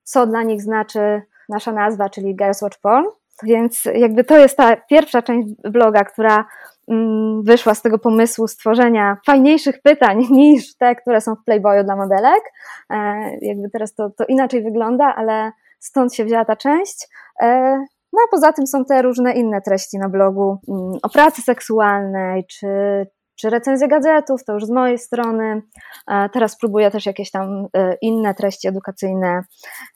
co 0.04 0.28
dla 0.28 0.44
nich 0.44 0.62
znaczy 0.62 1.22
nasza 1.50 1.72
nazwa, 1.72 2.10
czyli 2.10 2.36
Girls 2.36 2.62
Watch 2.62 2.80
Porn. 2.82 3.06
Więc 3.44 3.86
jakby 3.94 4.24
to 4.24 4.38
jest 4.38 4.58
ta 4.58 4.76
pierwsza 4.76 5.22
część 5.22 5.48
bloga, 5.64 6.04
która 6.04 6.46
mm, 6.88 7.44
wyszła 7.44 7.76
z 7.76 7.82
tego 7.82 8.00
pomysłu 8.00 8.48
stworzenia 8.48 9.18
fajniejszych 9.26 9.82
pytań 9.82 10.28
niż 10.32 10.78
te, 10.78 10.96
które 10.96 11.22
są 11.22 11.36
w 11.36 11.44
Playboyu 11.44 11.84
dla 11.84 11.96
modelek. 11.96 12.42
E, 12.90 12.98
jakby 13.42 13.70
teraz 13.70 13.94
to, 13.96 14.10
to 14.10 14.26
inaczej 14.26 14.64
wygląda, 14.64 15.16
ale 15.16 15.52
stąd 15.80 16.14
się 16.16 16.26
wzięła 16.26 16.46
ta 16.46 16.56
część. 16.56 17.08
E, 18.08 18.14
no 18.14 18.20
a 18.28 18.32
poza 18.32 18.54
tym 18.54 18.68
są 18.68 18.86
te 18.86 19.02
różne 19.02 19.34
inne 19.34 19.62
treści 19.62 19.98
na 19.98 20.10
blogu 20.10 20.58
mm, 20.70 20.92
o 21.04 21.10
pracy 21.10 21.42
seksualnej, 21.42 22.46
czy, 22.50 22.68
czy 23.40 23.50
recenzje 23.50 23.88
gadżetów, 23.88 24.44
to 24.46 24.54
już 24.54 24.66
z 24.66 24.70
mojej 24.70 25.00
strony. 25.00 25.62
Teraz 26.34 26.58
próbuję 26.58 26.92
też 26.92 27.06
jakieś 27.06 27.32
tam 27.32 27.68
e, 27.74 27.96
inne 28.02 28.34
treści 28.34 28.68
edukacyjne 28.68 29.42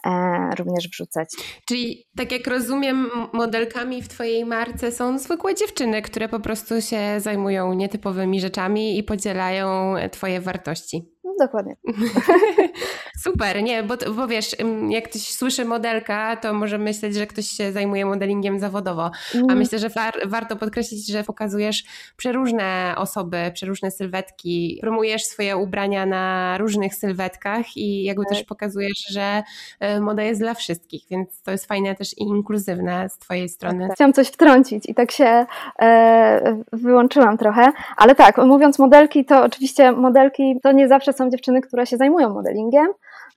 e, 0.06 0.12
również 0.58 0.88
wrzucać. 0.88 1.30
Czyli 1.68 2.06
tak 2.18 2.32
jak 2.32 2.48
rozumiem, 2.48 3.10
modelkami 3.34 4.02
w 4.02 4.08
Twojej 4.08 4.46
marce 4.46 4.92
są 4.92 5.20
zwykłe 5.20 5.56
dziewczyny, 5.56 6.02
które 6.02 6.30
po 6.30 6.40
prostu 6.40 6.82
się 6.82 7.20
zajmują 7.20 7.74
nietypowymi 7.74 8.42
rzeczami 8.42 8.98
i 8.98 9.04
podzielają 9.04 9.96
Twoje 10.12 10.42
wartości. 10.42 11.12
No, 11.24 11.32
dokładnie. 11.40 11.76
Super, 13.24 13.64
nie, 13.64 13.84
bo, 13.84 13.96
bo 14.16 14.28
wiesz, 14.28 14.56
jak 14.90 15.10
ktoś 15.10 15.22
słyszy 15.22 15.66
modelka, 15.66 16.36
to 16.36 16.54
może 16.54 16.78
myśleć, 16.78 17.16
że 17.16 17.28
ktoś 17.28 17.46
się 17.46 17.72
zajmuje 17.72 18.06
modelingiem 18.06 18.60
zawodowo, 18.60 19.12
mm. 19.36 19.50
a 19.50 19.56
myślę, 19.56 19.80
że 19.80 19.90
war, 19.90 20.14
warto 20.26 20.56
podkreślić, 20.56 21.08
że 21.08 21.24
pokazujesz 21.24 21.84
przeróżne 22.18 22.94
osoby, 22.98 23.52
przeróżne 23.54 23.92
sylwetki, 23.92 24.78
promujesz 24.82 25.24
swoje 25.24 25.58
ubrania 25.58 26.06
na 26.06 26.58
różnych 26.58 26.96
sylwetkach 26.96 27.78
i 27.78 28.04
jakby 28.04 28.24
tak. 28.24 28.34
też 28.34 28.44
pokazujesz, 28.44 29.06
że 29.10 29.44
e, 29.80 30.00
moda 30.00 30.24
jest 30.24 30.42
dla 30.42 30.54
wszystkich, 30.54 31.02
więc 31.10 31.42
to 31.42 31.52
jest 31.52 31.66
fajne 31.66 31.96
też 31.96 32.18
i 32.18 32.24
inkluzywne 32.24 33.10
z 33.10 33.18
twojej 33.18 33.50
strony. 33.50 33.80
Tak, 33.80 33.88
tak. 33.88 33.96
Chciałam 33.96 34.14
coś 34.14 34.28
wtrącić 34.28 34.90
i 34.90 34.96
tak 34.96 35.12
się 35.12 35.46
e, 35.82 36.62
wyłączyłam 36.74 37.38
trochę, 37.38 37.72
ale 37.98 38.16
tak, 38.16 38.38
mówiąc 38.38 38.80
modelki, 38.80 39.26
to 39.26 39.44
oczywiście 39.44 39.92
modelki 39.92 40.60
to 40.64 40.72
nie 40.72 40.88
zawsze 40.88 41.14
są 41.14 41.30
dziewczyny, 41.30 41.62
które 41.62 41.86
się 41.86 41.98
zajmują 41.98 42.34
modelingiem, 42.34 42.88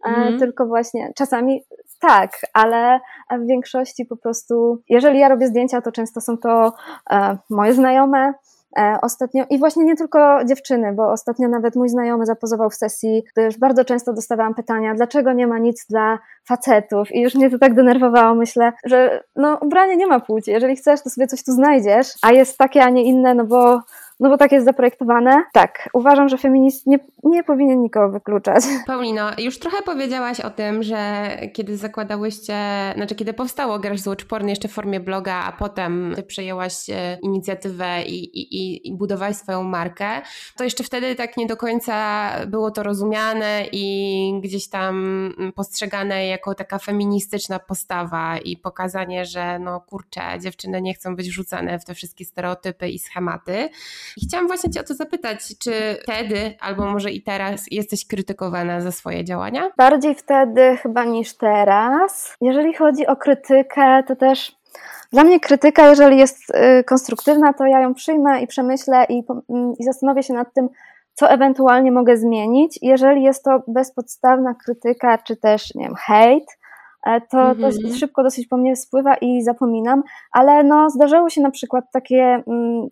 mm. 0.04 0.38
tylko 0.38 0.66
właśnie 0.66 1.12
czasami 1.16 1.62
tak, 2.00 2.30
ale 2.52 3.00
w 3.30 3.46
większości 3.46 4.06
po 4.06 4.16
prostu, 4.16 4.82
jeżeli 4.88 5.18
ja 5.18 5.28
robię 5.28 5.46
zdjęcia, 5.46 5.80
to 5.80 5.92
często 5.92 6.20
są 6.20 6.38
to 6.38 6.72
e, 7.10 7.36
moje 7.50 7.74
znajome, 7.74 8.34
e, 8.78 8.98
Ostatnio, 9.02 9.44
i 9.50 9.58
właśnie 9.58 9.84
nie 9.84 9.96
tylko 9.96 10.44
dziewczyny, 10.44 10.92
bo 10.92 11.12
ostatnio 11.12 11.48
nawet 11.48 11.76
mój 11.76 11.88
znajomy 11.88 12.26
zapozował 12.26 12.70
w 12.70 12.74
sesji, 12.74 13.24
gdyż 13.32 13.58
bardzo 13.58 13.84
często 13.84 14.12
dostawałam 14.12 14.54
pytania, 14.54 14.94
dlaczego 14.94 15.32
nie 15.32 15.46
ma 15.46 15.58
nic 15.58 15.86
dla 15.86 16.18
facetów 16.48 17.12
i 17.12 17.20
już 17.20 17.34
mnie 17.34 17.50
to 17.50 17.58
tak 17.58 17.74
denerwowało, 17.74 18.34
myślę, 18.34 18.72
że 18.84 19.22
no 19.36 19.58
ubranie 19.60 19.96
nie 19.96 20.06
ma 20.06 20.20
płci, 20.20 20.50
jeżeli 20.50 20.76
chcesz, 20.76 21.02
to 21.02 21.10
sobie 21.10 21.26
coś 21.26 21.44
tu 21.44 21.52
znajdziesz, 21.52 22.08
a 22.22 22.32
jest 22.32 22.58
takie, 22.58 22.82
a 22.82 22.90
nie 22.90 23.04
inne, 23.04 23.34
no 23.34 23.44
bo 23.44 23.80
no 24.20 24.28
bo 24.28 24.36
tak 24.36 24.52
jest 24.52 24.66
zaprojektowane. 24.66 25.44
Tak, 25.52 25.88
uważam, 25.92 26.28
że 26.28 26.38
feminizm 26.38 26.90
nie, 26.90 26.98
nie 27.24 27.44
powinien 27.44 27.82
nikogo 27.82 28.12
wykluczać. 28.12 28.64
Paulino, 28.86 29.30
już 29.38 29.58
trochę 29.58 29.82
powiedziałaś 29.82 30.40
o 30.40 30.50
tym, 30.50 30.82
że 30.82 31.30
kiedy 31.52 31.76
zakładałyście, 31.76 32.56
znaczy 32.96 33.14
kiedy 33.14 33.32
powstało 33.32 33.80
Watch 34.06 34.24
Porn 34.24 34.48
jeszcze 34.48 34.68
w 34.68 34.72
formie 34.72 35.00
bloga, 35.00 35.34
a 35.34 35.52
potem 35.52 36.16
przejęłaś 36.26 36.90
e, 36.90 37.18
inicjatywę 37.22 38.02
i, 38.02 38.40
i, 38.40 38.88
i 38.88 38.96
budowałaś 38.96 39.36
swoją 39.36 39.62
markę, 39.62 40.06
to 40.56 40.64
jeszcze 40.64 40.84
wtedy 40.84 41.14
tak 41.14 41.36
nie 41.36 41.46
do 41.46 41.56
końca 41.56 42.30
było 42.46 42.70
to 42.70 42.82
rozumiane 42.82 43.64
i 43.72 44.40
gdzieś 44.42 44.68
tam 44.68 45.04
postrzegane 45.54 46.26
jako 46.26 46.54
taka 46.54 46.78
feministyczna 46.78 47.58
postawa 47.58 48.38
i 48.38 48.56
pokazanie, 48.56 49.24
że 49.24 49.58
no 49.58 49.80
kurczę, 49.80 50.20
dziewczyny 50.40 50.82
nie 50.82 50.94
chcą 50.94 51.16
być 51.16 51.28
wrzucane 51.28 51.78
w 51.78 51.84
te 51.84 51.94
wszystkie 51.94 52.24
stereotypy 52.24 52.88
i 52.88 52.98
schematy. 52.98 53.68
I 54.16 54.26
chciałam 54.26 54.46
właśnie 54.46 54.70
Cię 54.70 54.80
o 54.80 54.84
to 54.84 54.94
zapytać, 54.94 55.38
czy 55.58 55.72
wtedy, 56.02 56.54
albo 56.60 56.86
może 56.86 57.10
i 57.10 57.22
teraz 57.22 57.64
jesteś 57.70 58.06
krytykowana 58.06 58.80
za 58.80 58.92
swoje 58.92 59.24
działania? 59.24 59.70
Bardziej 59.76 60.14
wtedy 60.14 60.76
chyba 60.76 61.04
niż 61.04 61.36
teraz. 61.36 62.36
Jeżeli 62.40 62.74
chodzi 62.74 63.06
o 63.06 63.16
krytykę, 63.16 64.02
to 64.02 64.16
też 64.16 64.56
dla 65.12 65.24
mnie 65.24 65.40
krytyka, 65.40 65.88
jeżeli 65.88 66.18
jest 66.18 66.50
y, 66.50 66.84
konstruktywna, 66.84 67.52
to 67.52 67.66
ja 67.66 67.80
ją 67.80 67.94
przyjmę 67.94 68.42
i 68.42 68.46
przemyślę 68.46 69.06
i, 69.08 69.22
i 69.78 69.84
zastanowię 69.84 70.22
się 70.22 70.34
nad 70.34 70.54
tym, 70.54 70.68
co 71.14 71.30
ewentualnie 71.30 71.92
mogę 71.92 72.16
zmienić. 72.16 72.78
Jeżeli 72.82 73.22
jest 73.22 73.44
to 73.44 73.62
bezpodstawna 73.68 74.54
krytyka, 74.64 75.18
czy 75.18 75.36
też, 75.36 75.74
nie 75.74 75.84
wiem, 75.84 75.94
hejt, 75.94 76.44
e, 77.06 77.20
to, 77.20 77.40
mm 77.40 77.56
-hmm. 77.56 77.90
to 77.90 77.98
szybko 77.98 78.22
dosyć 78.22 78.46
po 78.46 78.56
mnie 78.56 78.76
spływa 78.76 79.14
i 79.14 79.42
zapominam, 79.42 80.02
ale 80.32 80.64
no, 80.64 80.90
zdarzało 80.90 81.30
się 81.30 81.40
na 81.40 81.50
przykład 81.50 81.84
takie 81.92 82.42
mm, 82.46 82.88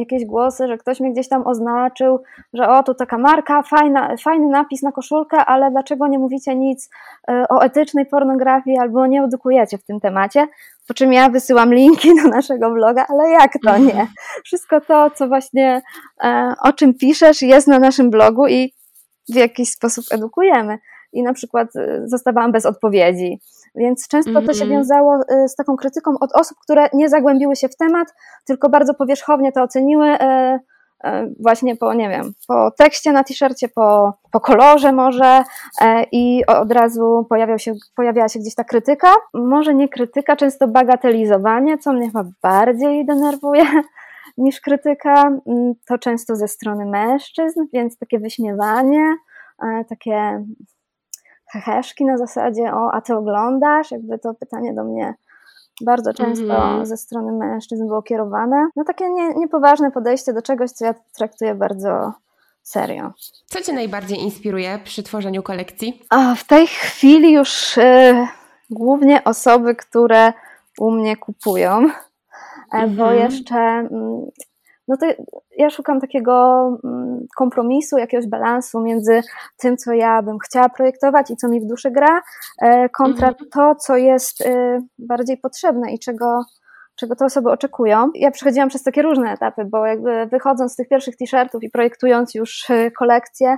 jakieś 0.00 0.24
głosy, 0.24 0.68
że 0.68 0.78
ktoś 0.78 1.00
mnie 1.00 1.12
gdzieś 1.12 1.28
tam 1.28 1.46
oznaczył, 1.46 2.22
że 2.52 2.68
o, 2.68 2.82
tu 2.82 2.94
taka 2.94 3.18
marka, 3.18 3.62
fajna, 3.62 4.16
fajny 4.24 4.48
napis 4.48 4.82
na 4.82 4.92
koszulkę, 4.92 5.44
ale 5.44 5.70
dlaczego 5.70 6.06
nie 6.06 6.18
mówicie 6.18 6.56
nic 6.56 6.90
e, 7.28 7.44
o 7.48 7.62
etycznej 7.62 8.06
pornografii 8.06 8.78
albo 8.78 9.06
nie 9.06 9.22
edukujecie 9.22 9.78
w 9.78 9.84
tym 9.84 10.00
temacie? 10.00 10.48
Po 10.88 10.94
czym 10.94 11.12
ja 11.12 11.28
wysyłam 11.28 11.74
linki 11.74 12.08
do 12.22 12.28
naszego 12.28 12.70
bloga, 12.70 13.06
ale 13.08 13.30
jak 13.30 13.52
to 13.64 13.78
nie? 13.78 14.06
Wszystko 14.44 14.80
to, 14.80 15.10
co 15.10 15.28
właśnie, 15.28 15.82
e, 16.24 16.54
o 16.62 16.72
czym 16.72 16.94
piszesz, 16.94 17.42
jest 17.42 17.68
na 17.68 17.78
naszym 17.78 18.10
blogu 18.10 18.46
i 18.46 18.72
w 19.28 19.34
jakiś 19.34 19.70
sposób 19.70 20.04
edukujemy. 20.10 20.78
I 21.12 21.22
na 21.22 21.32
przykład 21.32 21.76
e, 21.76 22.02
zostawałam 22.04 22.52
bez 22.52 22.66
odpowiedzi 22.66 23.40
więc 23.74 24.08
często 24.08 24.30
mm 24.30 24.42
-hmm. 24.42 24.46
to 24.46 24.54
się 24.54 24.64
mhm. 24.64 24.80
wiązało 24.80 25.16
y, 25.16 25.48
z 25.48 25.54
taką 25.54 25.76
krytyką 25.76 26.10
od 26.20 26.32
osób, 26.32 26.58
które 26.62 26.88
nie 26.92 27.08
zagłębiły 27.08 27.56
się 27.56 27.68
w 27.68 27.76
temat, 27.76 28.08
tylko 28.46 28.68
bardzo 28.68 28.94
powierzchownie 28.94 29.52
to 29.52 29.62
oceniły 29.62 30.08
y, 30.08 30.58
y, 31.06 31.34
właśnie 31.40 31.76
po, 31.76 31.94
nie 31.94 32.08
wiem, 32.08 32.32
po 32.48 32.70
tekście 32.70 33.12
na 33.12 33.24
t-shircie, 33.24 33.68
po, 33.68 34.12
po 34.32 34.40
kolorze 34.40 34.92
może 34.92 35.44
i 36.12 36.46
od 36.46 36.72
razu 36.72 37.26
pojawiał 37.28 37.58
się, 37.58 37.74
pojawiała 37.96 38.28
się 38.28 38.38
gdzieś 38.38 38.54
ta 38.54 38.64
krytyka. 38.64 39.08
Może 39.34 39.74
nie 39.74 39.88
krytyka, 39.88 40.36
często 40.36 40.68
bagatelizowanie, 40.68 41.78
co 41.78 41.92
mnie 41.92 42.06
chyba 42.06 42.24
bardziej 42.42 43.06
denerwuje 43.06 43.64
niż 44.38 44.60
krytyka. 44.60 45.22
Mm, 45.46 45.72
to 45.88 45.98
często 45.98 46.36
ze 46.36 46.48
strony 46.48 46.86
mężczyzn, 46.86 47.60
więc 47.72 47.98
takie 47.98 48.18
wyśmiewanie, 48.18 49.16
takie 49.88 50.44
heheszki 51.52 52.04
na 52.04 52.18
zasadzie, 52.18 52.74
o, 52.74 52.92
a 52.92 53.00
ty 53.00 53.14
oglądasz? 53.14 53.90
Jakby 53.90 54.18
to 54.18 54.34
pytanie 54.34 54.74
do 54.74 54.84
mnie 54.84 55.14
bardzo 55.84 56.14
często 56.14 56.72
mm. 56.72 56.86
ze 56.86 56.96
strony 56.96 57.32
mężczyzn 57.32 57.86
było 57.86 58.02
kierowane. 58.02 58.68
No 58.76 58.84
takie 58.84 59.10
nie, 59.10 59.34
niepoważne 59.34 59.90
podejście 59.90 60.32
do 60.32 60.42
czegoś, 60.42 60.70
co 60.70 60.84
ja 60.84 60.94
traktuję 61.16 61.54
bardzo 61.54 62.12
serio. 62.62 63.12
Co 63.46 63.62
Cię 63.62 63.72
najbardziej 63.72 64.18
inspiruje 64.18 64.78
przy 64.84 65.02
tworzeniu 65.02 65.42
kolekcji? 65.42 66.02
A 66.10 66.34
w 66.34 66.44
tej 66.44 66.66
chwili 66.66 67.32
już 67.32 67.78
y, 67.78 68.26
głównie 68.70 69.24
osoby, 69.24 69.74
które 69.74 70.32
u 70.78 70.90
mnie 70.90 71.16
kupują. 71.16 71.76
mhm. 72.72 72.96
bo 72.96 73.12
jeszcze 73.12 73.56
mm, 73.56 74.30
no 74.90 74.96
to 74.96 75.06
ja 75.56 75.70
szukam 75.70 76.00
takiego 76.00 76.66
mm, 76.84 77.26
kompromisu, 77.36 77.98
jakiegoś 77.98 78.26
balansu 78.26 78.80
między 78.80 79.20
tym, 79.56 79.76
co 79.76 79.92
ja 79.92 80.22
bym 80.22 80.38
chciała 80.38 80.68
projektować 80.68 81.30
i 81.30 81.36
co 81.36 81.48
mi 81.48 81.60
w 81.60 81.66
duszy 81.66 81.90
gra, 81.90 82.22
e, 82.62 82.88
kontra 82.88 83.28
mhm. 83.28 83.50
to, 83.50 83.74
co 83.74 83.96
jest 83.96 84.40
y, 84.40 84.78
bardziej 84.98 85.36
potrzebne 85.36 85.92
i 85.92 85.98
czego, 85.98 86.44
czego 86.96 87.16
te 87.16 87.24
osoby 87.24 87.50
oczekują. 87.50 88.10
Ja 88.14 88.30
przechodziłam 88.30 88.68
przez 88.68 88.82
takie 88.82 89.02
różne 89.02 89.32
etapy, 89.32 89.64
bo 89.64 89.86
jakby 89.86 90.26
wychodząc 90.26 90.72
z 90.72 90.76
tych 90.76 90.88
pierwszych 90.88 91.16
t-shirtów 91.16 91.62
i 91.62 91.70
projektując 91.70 92.34
już 92.34 92.70
y, 92.70 92.90
kolekcję, 92.98 93.56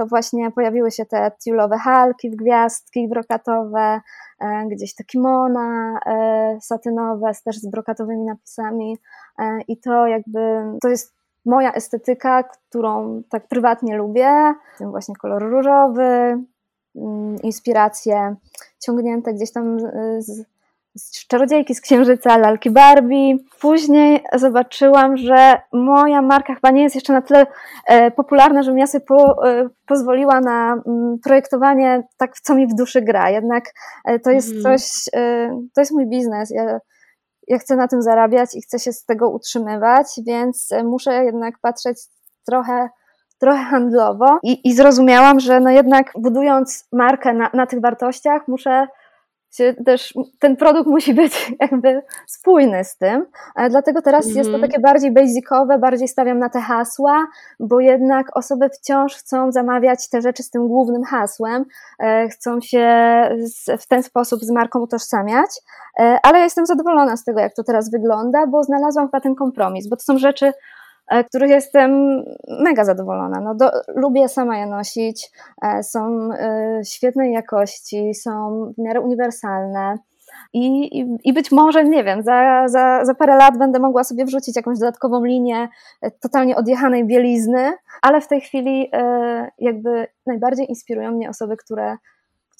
to 0.00 0.06
właśnie 0.06 0.50
pojawiły 0.50 0.90
się 0.90 1.06
te 1.06 1.32
tiulowe 1.44 1.78
halki 1.78 2.30
w 2.30 2.36
gwiazdki 2.36 3.08
brokatowe, 3.08 4.00
e, 4.40 4.66
gdzieś 4.70 4.94
te 4.94 5.04
kimona 5.04 6.00
e, 6.06 6.58
satynowe 6.60 7.32
też 7.44 7.56
z 7.56 7.70
brokatowymi 7.70 8.24
napisami 8.24 8.92
e, 8.92 8.98
i 9.68 9.76
to 9.76 10.06
jakby 10.06 10.40
to 10.82 10.88
jest 10.88 11.14
moja 11.46 11.72
estetyka, 11.72 12.42
którą 12.42 13.22
tak 13.30 13.48
prywatnie 13.48 13.96
lubię, 13.96 14.54
ten 14.78 14.90
właśnie 14.90 15.14
kolor 15.16 15.42
różowy, 15.42 16.38
mm, 16.96 17.36
inspiracje 17.42 18.36
ciągnięte 18.80 19.34
gdzieś 19.34 19.52
tam 19.52 19.80
z 20.18 20.44
z 20.94 21.26
czarodziejki 21.26 21.74
z 21.74 21.80
księżyca, 21.80 22.38
lalki 22.38 22.70
Barbie. 22.70 23.36
Później 23.60 24.24
zobaczyłam, 24.34 25.16
że 25.16 25.60
moja 25.72 26.22
marka 26.22 26.54
chyba 26.54 26.70
nie 26.70 26.82
jest 26.82 26.94
jeszcze 26.94 27.12
na 27.12 27.22
tyle 27.22 27.46
e, 27.86 28.10
popularna, 28.10 28.62
żebym 28.62 28.78
ja 28.78 28.86
sobie 28.86 29.04
po, 29.04 29.48
e, 29.48 29.68
pozwoliła 29.86 30.40
na 30.40 30.82
mm, 30.86 31.18
projektowanie 31.24 32.02
tak, 32.16 32.40
co 32.40 32.54
mi 32.54 32.66
w 32.66 32.74
duszy 32.74 33.02
gra. 33.02 33.30
Jednak 33.30 33.64
e, 34.04 34.18
to 34.18 34.30
jest 34.30 34.52
mhm. 34.52 34.62
coś, 34.62 34.90
e, 35.16 35.48
to 35.74 35.80
jest 35.80 35.92
mój 35.92 36.06
biznes. 36.06 36.50
Ja, 36.50 36.80
ja 37.50 37.58
chcę 37.58 37.76
na 37.76 37.88
tym 37.88 38.02
zarabiać 38.02 38.54
i 38.54 38.62
chcę 38.62 38.78
się 38.78 38.92
z 38.92 39.04
tego 39.04 39.30
utrzymywać, 39.30 40.06
więc 40.26 40.72
e, 40.72 40.84
muszę 40.84 41.24
jednak 41.24 41.54
patrzeć 41.62 41.98
trochę 42.46 42.88
trochę 43.38 43.64
handlowo. 43.64 44.38
I, 44.42 44.68
i 44.68 44.74
zrozumiałam, 44.74 45.40
że 45.40 45.60
no 45.60 45.70
jednak 45.70 46.12
budując 46.18 46.88
markę 46.92 47.32
na, 47.32 47.50
na 47.54 47.66
tych 47.66 47.80
wartościach 47.80 48.48
muszę 48.48 48.86
się 49.50 49.74
też 49.84 50.14
ten 50.38 50.56
produkt 50.56 50.86
musi 50.86 51.14
być 51.14 51.52
jakby 51.60 52.02
spójny 52.26 52.84
z 52.84 52.96
tym. 52.96 53.26
Dlatego 53.70 54.02
teraz 54.02 54.24
mm 54.24 54.34
-hmm. 54.34 54.38
jest 54.38 54.50
to 54.50 54.54
mhm. 54.54 54.70
takie 54.70 54.82
bardziej 54.82 55.12
basicowe, 55.12 55.78
bardziej 55.78 56.08
stawiam 56.08 56.38
na 56.38 56.48
te 56.48 56.60
hasła, 56.60 57.26
bo 57.60 57.80
jednak 57.80 58.36
osoby 58.36 58.68
wciąż 58.68 59.16
chcą 59.16 59.52
zamawiać 59.52 60.08
te 60.08 60.22
rzeczy 60.22 60.42
z 60.42 60.50
tym 60.50 60.68
głównym 60.68 61.04
hasłem, 61.04 61.64
e, 61.98 62.28
chcą 62.28 62.60
się 62.60 62.88
w 63.80 63.86
ten 63.86 64.02
sposób 64.02 64.40
z 64.40 64.50
marką 64.50 64.80
utożsamiać, 64.80 65.50
e, 65.98 66.18
ale 66.22 66.38
ja 66.38 66.44
jestem 66.44 66.66
zadowolona 66.66 67.16
z 67.16 67.24
tego, 67.24 67.40
jak 67.40 67.54
to 67.54 67.64
teraz 67.64 67.90
wygląda, 67.90 68.46
bo 68.46 68.64
znalazłam 68.64 69.06
chyba 69.06 69.20
ten 69.20 69.34
kompromis, 69.34 69.88
bo 69.88 69.96
to 69.96 70.02
są 70.02 70.18
rzeczy, 70.18 70.52
E, 70.52 70.54
których 71.28 71.50
jestem 71.50 72.22
mega 72.48 72.84
zadowolona. 72.84 73.40
No 73.40 73.54
do, 73.54 73.70
lubię 73.96 74.28
sama 74.28 74.58
je 74.58 74.66
nosić, 74.66 75.30
e, 75.62 75.82
są 75.82 76.30
e, 76.32 76.80
świetnej 76.84 77.32
jakości, 77.32 78.14
są 78.14 78.64
w 78.78 78.82
miarę 78.82 79.00
uniwersalne. 79.00 79.98
I, 80.52 80.98
i, 81.00 81.18
I, 81.24 81.32
być 81.32 81.52
może, 81.52 81.84
nie 81.84 82.04
wiem, 82.04 82.22
za, 82.22 82.68
za, 82.68 83.04
za 83.04 83.14
parę 83.14 83.36
lat 83.36 83.58
będę 83.58 83.78
mogła 83.78 84.04
sobie 84.04 84.24
wrzucić 84.24 84.56
jakąś 84.56 84.78
dodatkową 84.78 85.24
linię 85.24 85.68
totalnie 86.20 86.56
odjechanej 86.56 87.06
bielizny, 87.06 87.72
ale 88.02 88.20
w 88.20 88.28
tej 88.28 88.40
chwili 88.40 88.90
jakby 89.58 90.06
najbardziej 90.26 90.68
inspirują 90.68 91.12
mnie 91.12 91.30
osoby, 91.30 91.56
które 91.56 91.96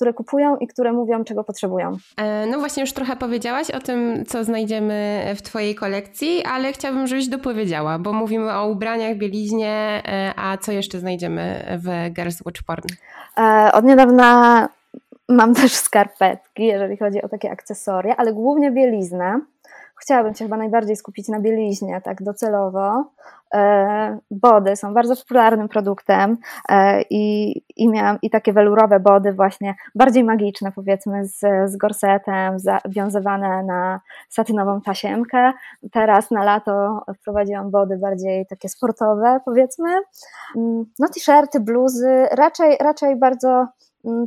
które 0.01 0.13
kupują 0.13 0.57
i 0.57 0.67
które 0.67 0.93
mówią, 0.93 1.25
czego 1.25 1.45
potrzebują. 1.45 1.97
E, 2.17 2.47
no 2.47 2.59
właśnie 2.59 2.81
już 2.81 2.93
trochę 2.93 3.17
powiedziałaś 3.17 3.71
o 3.71 3.81
tym, 3.81 4.25
co 4.27 4.45
znajdziemy 4.45 5.23
w 5.37 5.43
Twojej 5.43 5.75
kolekcji, 5.75 6.45
ale 6.45 6.73
chciałabym, 6.73 7.07
żebyś 7.07 7.29
dopowiedziała, 7.29 7.99
bo 7.99 8.13
mówimy 8.13 8.53
o 8.53 8.69
ubraniach, 8.69 9.17
bieliźnie, 9.17 10.03
e, 10.07 10.33
a 10.37 10.59
co 10.59 10.73
jeszcze 10.73 10.99
znajdziemy 10.99 11.65
w 11.85 12.15
Girls 12.15 12.43
Watch 12.47 12.63
Porn? 12.63 12.87
E, 13.39 13.73
od 13.73 13.85
niedawna 13.85 14.69
mam 15.29 15.55
też 15.55 15.73
skarpetki, 15.73 16.67
jeżeli 16.67 16.97
chodzi 16.97 17.23
o 17.23 17.29
takie 17.29 17.51
akcesoria, 17.51 18.17
ale 18.17 18.33
głównie 18.33 18.71
bieliznę 18.71 19.41
chciałabym 20.01 20.35
się 20.35 20.45
chyba 20.45 20.57
najbardziej 20.57 20.97
skupić 20.97 21.29
na 21.29 21.41
bieliźnie, 21.41 22.01
tak 22.05 22.23
docelowo. 22.23 23.05
E, 23.55 24.19
body 24.31 24.77
są 24.77 24.95
bardzo 24.95 25.17
popularnym 25.17 25.69
produktem 25.69 26.37
e, 26.69 27.03
i, 27.11 27.53
i 27.77 27.89
miałam 27.89 28.19
i 28.23 28.31
takie 28.31 28.53
welurowe 28.53 29.01
body 29.01 29.33
właśnie 29.33 29.75
bardziej 29.95 30.25
magiczne 30.25 30.73
powiedzmy 30.73 31.27
z, 31.27 31.39
z 31.67 31.77
gorsetem, 31.77 32.57
wiązywane 32.89 33.63
na 33.63 34.01
satynową 34.29 34.81
tasiemkę. 34.81 35.53
Teraz 35.93 36.31
na 36.31 36.45
lato 36.45 37.05
wprowadziłam 37.21 37.71
body 37.71 37.97
bardziej 37.97 38.47
takie 38.47 38.69
sportowe 38.69 39.41
powiedzmy. 39.45 39.91
Mm, 40.57 40.85
no 40.99 41.09
t-shirty, 41.09 41.61
bluzy, 41.61 42.27
raczej, 42.33 42.77
raczej 42.81 43.17
bardzo 43.17 43.67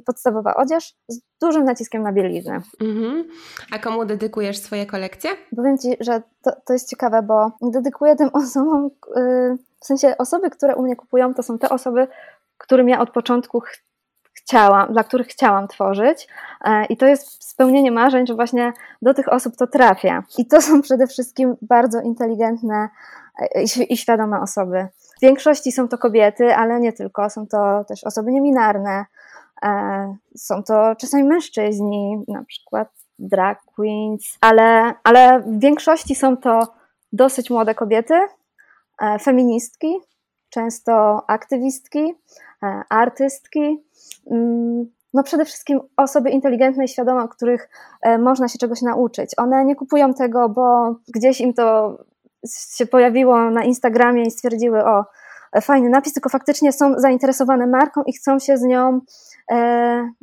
podstawowa 0.05 0.55
odzież 0.55 0.95
z 1.07 1.19
dużym 1.41 1.63
naciskiem 1.63 2.03
na 2.03 2.13
bieliznę. 2.13 2.61
Mhm. 2.81 3.23
A 3.71 3.79
komu 3.79 4.05
dedykujesz 4.05 4.57
swoje 4.57 4.85
kolekcje? 4.85 5.31
Powiem 5.55 5.77
Ci, 5.77 5.95
że 5.99 6.21
to, 6.41 6.51
to 6.65 6.73
jest 6.73 6.89
ciekawe, 6.89 7.23
bo 7.23 7.51
dedykuję 7.61 8.15
tym 8.15 8.29
osobom, 8.43 8.89
y, 9.17 9.57
w 9.81 9.85
sensie 9.85 10.17
osoby, 10.17 10.49
które 10.49 10.75
u 10.75 10.83
mnie 10.83 10.95
kupują, 10.95 11.33
to 11.33 11.43
są 11.43 11.57
te 11.57 11.69
osoby, 11.69 12.07
którym 12.57 12.89
ja 12.89 12.99
od 12.99 13.09
początku 13.09 13.59
ch 13.59 13.83
chciałam, 14.33 14.93
dla 14.93 15.03
których 15.03 15.27
chciałam 15.27 15.67
tworzyć 15.67 16.27
e, 16.65 16.85
i 16.85 16.97
to 16.97 17.05
jest 17.05 17.49
spełnienie 17.49 17.91
marzeń, 17.91 18.27
że 18.27 18.35
właśnie 18.35 18.73
do 19.01 19.13
tych 19.13 19.33
osób 19.33 19.55
to 19.55 19.67
trafia. 19.67 20.23
I 20.37 20.47
to 20.47 20.61
są 20.61 20.81
przede 20.81 21.07
wszystkim 21.07 21.55
bardzo 21.61 22.01
inteligentne 22.01 22.89
e, 23.39 23.63
i 23.89 23.97
świadome 23.97 24.41
osoby. 24.41 24.87
W 25.17 25.21
większości 25.21 25.71
są 25.71 25.87
to 25.87 25.97
kobiety, 25.97 26.55
ale 26.55 26.79
nie 26.79 26.93
tylko, 26.93 27.29
są 27.29 27.47
to 27.47 27.83
też 27.87 28.03
osoby 28.03 28.31
nieminarne, 28.31 29.05
są 30.37 30.63
to 30.63 30.95
czasami 30.95 31.23
mężczyźni, 31.23 32.23
na 32.27 32.43
przykład 32.43 32.89
drag 33.19 33.59
queens, 33.75 34.37
ale, 34.41 34.93
ale 35.03 35.39
w 35.39 35.59
większości 35.59 36.15
są 36.15 36.37
to 36.37 36.73
dosyć 37.13 37.49
młode 37.49 37.75
kobiety, 37.75 38.13
e, 39.01 39.19
feministki, 39.19 39.99
często 40.49 41.23
aktywistki, 41.27 42.13
e, 42.63 42.81
artystki. 42.89 43.83
Mm, 44.31 44.85
no 45.13 45.23
przede 45.23 45.45
wszystkim 45.45 45.79
osoby 45.97 46.29
inteligentne 46.29 46.85
i 46.85 46.87
świadome, 46.87 47.27
których 47.27 47.69
można 48.19 48.47
się 48.47 48.57
czegoś 48.57 48.81
nauczyć. 48.81 49.31
One 49.37 49.65
nie 49.65 49.75
kupują 49.75 50.13
tego, 50.13 50.49
bo 50.49 50.95
gdzieś 51.15 51.41
im 51.41 51.53
to 51.53 51.97
się 52.75 52.85
pojawiło 52.85 53.49
na 53.49 53.63
Instagramie 53.63 54.23
i 54.23 54.31
stwierdziły, 54.31 54.85
o, 54.85 55.05
fajny 55.61 55.89
napis, 55.89 56.13
tylko 56.13 56.29
faktycznie 56.29 56.71
są 56.71 56.99
zainteresowane 56.99 57.67
marką 57.67 58.03
i 58.03 58.13
chcą 58.13 58.39
się 58.39 58.57
z 58.57 58.61
nią 58.61 58.95
e, 58.97 58.99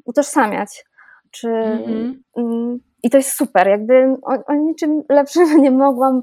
utożsamiać. 0.04 0.84
Czy, 1.30 1.48
mm-hmm. 1.48 2.14
mm, 2.36 2.78
I 3.02 3.10
to 3.10 3.16
jest 3.16 3.32
super, 3.36 3.68
jakby 3.68 4.16
o, 4.22 4.46
o 4.46 4.54
niczym 4.54 5.02
lepszym 5.08 5.56
nie 5.62 5.70
mogłam, 5.70 6.22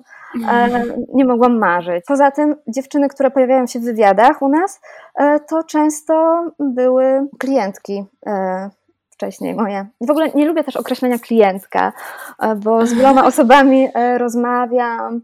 e, 0.50 0.84
nie 1.14 1.26
mogłam 1.26 1.58
marzyć. 1.58 2.04
Poza 2.08 2.32
tym 2.32 2.56
dziewczyny, 2.68 3.10
które 3.10 3.32
pojawiają 3.32 3.68
się 3.68 3.80
w 3.80 3.84
wywiadach 3.84 4.42
u 4.42 4.50
nas, 4.50 4.82
e, 5.16 5.40
to 5.40 5.64
często 5.64 6.46
były 6.60 7.28
klientki 7.40 8.06
e, 8.26 8.70
wcześniej 9.10 9.56
moje. 9.56 9.86
W 10.02 10.12
ogóle 10.12 10.30
nie 10.30 10.46
lubię 10.46 10.64
też 10.64 10.76
określenia 10.76 11.18
klientka, 11.20 11.94
e, 12.42 12.56
bo 12.56 12.86
z 12.86 12.94
wieloma 12.94 13.26
osobami 13.32 13.90
e, 13.94 14.18
rozmawiam. 14.18 15.22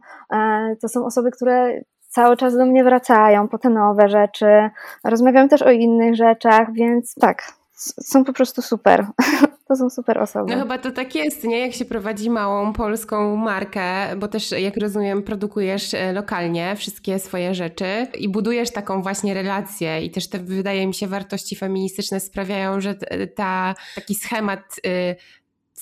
To 0.82 0.90
są 0.90 1.06
osoby, 1.06 1.32
które 1.32 1.82
cały 2.10 2.38
czas 2.38 2.58
do 2.58 2.66
mnie 2.66 2.84
wracają 2.84 3.48
po 3.48 3.58
te 3.58 3.70
nowe 3.70 4.10
rzeczy. 4.10 4.70
Rozmawiam 5.04 5.50
też 5.50 5.62
o 5.62 5.72
innych 5.72 6.16
rzeczach, 6.16 6.74
więc 6.74 7.16
tak, 7.16 7.44
są 7.76 8.24
po 8.24 8.34
prostu 8.34 8.62
super. 8.62 9.06
To 9.68 9.76
są 9.76 9.90
super 9.90 10.18
osoby. 10.18 10.56
No 10.56 10.62
chyba 10.62 10.78
to 10.78 10.92
tak 10.92 11.16
jest, 11.16 11.44
nie? 11.44 11.60
Jak 11.60 11.74
się 11.74 11.86
prowadzi 11.86 12.30
małą 12.30 12.74
polską 12.74 13.36
markę, 13.36 14.16
bo 14.18 14.28
też 14.28 14.52
jak 14.52 14.78
rozumiem, 14.78 15.24
produkujesz 15.24 15.94
e, 15.94 16.14
lokalnie 16.14 16.76
wszystkie 16.76 17.20
swoje 17.20 17.56
rzeczy 17.56 18.08
i 18.18 18.30
budujesz 18.30 18.72
taką 18.72 19.02
właśnie 19.02 19.34
relację 19.34 20.02
i 20.06 20.12
też 20.12 20.30
te 20.30 20.40
wydaje 20.40 20.88
mi 20.88 20.94
się 20.94 21.08
wartości 21.08 21.56
feministyczne 21.56 22.20
sprawiają, 22.20 22.82
że 22.82 22.96
ta, 23.36 23.76
taki 23.96 24.16
schemat 24.16 24.80
y, 24.88 25.16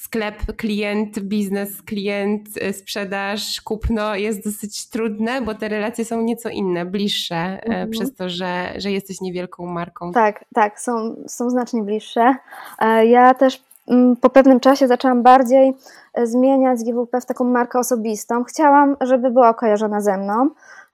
sklep, 0.02 0.36
klient, 0.58 1.20
biznes, 1.20 1.82
klient, 1.82 2.48
y, 2.58 2.74
sprzedaż, 2.74 3.62
kupno 3.62 4.16
jest 4.16 4.46
dosyć 4.46 4.90
trudne, 4.90 5.42
bo 5.42 5.56
te 5.56 5.70
relacje 5.70 6.06
są 6.06 6.22
nieco 6.22 6.50
inne, 6.50 6.86
bliższe 6.86 7.36
e, 7.36 7.64
mhm. 7.64 7.90
przez 7.90 8.16
to, 8.16 8.30
że, 8.30 8.74
że 8.78 8.92
jesteś 8.92 9.22
niewielką 9.22 9.66
marką. 9.66 10.12
Tak, 10.12 10.46
tak, 10.54 10.82
są, 10.82 11.16
są 11.28 11.50
znacznie 11.50 11.84
bliższe. 11.84 12.36
E, 12.80 13.06
ja 13.06 13.34
też 13.34 13.64
mm, 13.88 14.16
po 14.16 14.30
pewnym 14.30 14.60
czasie 14.60 14.88
zaczęłam 14.88 15.24
bardziej 15.24 15.74
e, 16.14 16.28
zmieniać 16.28 16.80
GWP 16.84 17.22
w 17.22 17.26
taką 17.26 17.44
markę 17.44 17.80
osobistą. 17.80 18.44
Chciałam, 18.44 18.98
żeby 19.02 19.32
była 19.32 19.54
kojarzona 19.54 20.02
ze 20.02 20.18
mną. 20.18 20.50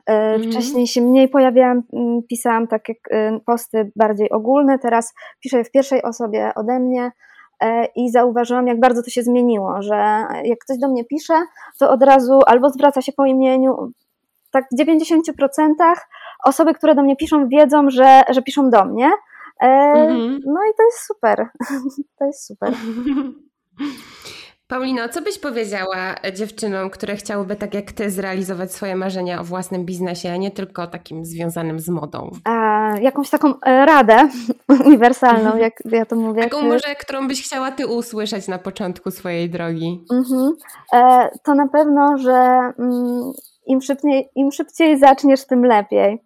Mhm. 0.05 0.51
Wcześniej 0.51 0.87
się 0.87 1.01
mniej 1.01 1.29
pojawiałam, 1.29 1.83
mm, 1.93 2.23
pisałam 2.29 2.67
takie 2.67 2.93
posty 3.45 3.91
bardziej 3.95 4.29
ogólne, 4.29 4.79
teraz 4.79 5.13
piszę 5.39 5.63
w 5.63 5.71
pierwszej 5.71 6.03
osobie 6.03 6.51
ode 6.55 6.79
mnie, 6.79 7.11
i 7.95 8.11
zauważyłam, 8.11 8.67
jak 8.67 8.79
bardzo 8.79 9.03
to 9.03 9.09
się 9.09 9.23
zmieniło, 9.23 9.81
że 9.81 10.27
jak 10.43 10.59
ktoś 10.59 10.77
do 10.77 10.87
mnie 10.87 11.05
pisze, 11.05 11.33
to 11.79 11.89
od 11.91 12.03
razu 12.03 12.39
albo 12.47 12.69
zwraca 12.69 13.01
się 13.01 13.11
po 13.11 13.25
imieniu, 13.25 13.91
tak 14.51 14.65
w 14.71 14.81
90% 14.81 15.73
osoby, 16.43 16.73
które 16.73 16.95
do 16.95 17.03
mnie 17.03 17.15
piszą, 17.15 17.47
wiedzą, 17.47 17.89
że, 17.89 18.23
że 18.29 18.41
piszą 18.41 18.69
do 18.69 18.85
mnie. 18.85 19.11
Mhm. 19.59 20.39
No 20.45 20.59
i 20.71 20.73
to 20.77 20.83
jest 20.83 20.99
super. 21.07 21.47
To 22.19 22.25
jest 22.25 22.45
super. 22.47 22.73
Paulino, 24.67 25.09
co 25.09 25.21
byś 25.21 25.39
powiedziała 25.39 26.15
dziewczynom, 26.33 26.89
które 26.89 27.15
chciałyby 27.15 27.55
tak 27.55 27.73
jak 27.73 27.91
ty 27.91 28.09
zrealizować 28.09 28.71
swoje 28.71 28.95
marzenia 28.95 29.41
o 29.41 29.43
własnym 29.43 29.85
biznesie, 29.85 30.31
a 30.31 30.37
nie 30.37 30.51
tylko 30.51 30.87
takim 30.87 31.25
związanym 31.25 31.79
z 31.79 31.89
modą? 31.89 32.31
E, 32.49 33.01
jakąś 33.01 33.29
taką 33.29 33.53
e, 33.59 33.85
radę 33.85 34.29
uniwersalną, 34.85 35.57
jak 35.57 35.73
ja 35.85 36.05
to 36.05 36.15
mówię. 36.15 36.43
Taką 36.43 36.61
może, 36.61 36.95
którą 36.95 37.27
byś 37.27 37.45
chciała 37.45 37.71
ty 37.71 37.87
usłyszeć 37.87 38.47
na 38.47 38.57
początku 38.57 39.11
swojej 39.11 39.49
drogi? 39.49 40.05
Mhm. 40.11 40.51
E, 40.93 41.29
to 41.43 41.55
na 41.55 41.67
pewno, 41.67 42.17
że 42.17 42.71
mm, 42.79 43.31
im 43.65 43.81
szybciej, 43.81 44.29
im 44.35 44.51
szybciej 44.51 44.99
zaczniesz, 44.99 45.45
tym 45.45 45.65
lepiej, 45.65 46.23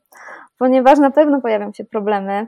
ponieważ 0.57 0.99
na 0.99 1.11
pewno 1.11 1.41
pojawią 1.41 1.73
się 1.73 1.83
problemy. 1.83 2.47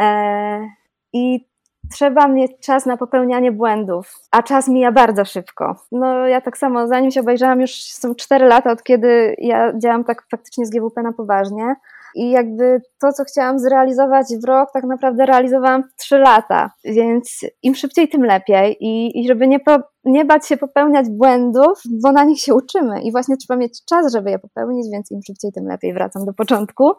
E, 0.00 0.68
I 1.12 1.46
trzeba 1.92 2.28
mieć 2.28 2.52
czas 2.60 2.86
na 2.86 2.96
popełnianie 2.96 3.52
błędów, 3.52 4.14
a 4.30 4.42
czas 4.42 4.68
mija 4.68 4.92
bardzo 4.92 5.24
szybko. 5.24 5.76
No 5.92 6.26
ja 6.26 6.40
tak 6.40 6.58
samo, 6.58 6.86
zanim 6.86 7.10
się 7.10 7.20
obejrzałam, 7.20 7.60
już 7.60 7.70
są 7.70 8.14
4 8.14 8.46
lata, 8.46 8.70
od 8.70 8.82
kiedy 8.82 9.36
ja 9.38 9.72
działam 9.78 10.04
tak 10.04 10.22
faktycznie 10.30 10.66
z 10.66 10.70
GWP 10.70 11.02
na 11.02 11.12
poważnie 11.12 11.76
i 12.16 12.30
jakby 12.30 12.82
to, 13.00 13.12
co 13.12 13.24
chciałam 13.24 13.58
zrealizować 13.58 14.26
w 14.42 14.44
rok, 14.44 14.68
tak 14.72 14.84
naprawdę 14.84 15.26
realizowałam 15.26 15.82
w 15.82 15.96
3 15.96 16.18
lata, 16.18 16.70
więc 16.84 17.40
im 17.62 17.74
szybciej, 17.74 18.08
tym 18.08 18.24
lepiej 18.24 18.76
i, 18.80 19.20
i 19.20 19.28
żeby 19.28 19.48
nie, 19.48 19.60
po, 19.60 19.78
nie 20.04 20.24
bać 20.24 20.48
się 20.48 20.56
popełniać 20.56 21.06
błędów, 21.10 21.82
bo 22.02 22.12
na 22.12 22.24
nich 22.24 22.40
się 22.40 22.54
uczymy 22.54 23.02
i 23.02 23.12
właśnie 23.12 23.36
trzeba 23.36 23.58
mieć 23.58 23.84
czas, 23.84 24.12
żeby 24.12 24.30
je 24.30 24.38
popełnić, 24.38 24.86
więc 24.92 25.10
im 25.10 25.20
szybciej, 25.26 25.52
tym 25.52 25.66
lepiej. 25.66 25.94
Wracam 25.94 26.24
do 26.24 26.32
początku. 26.32 26.92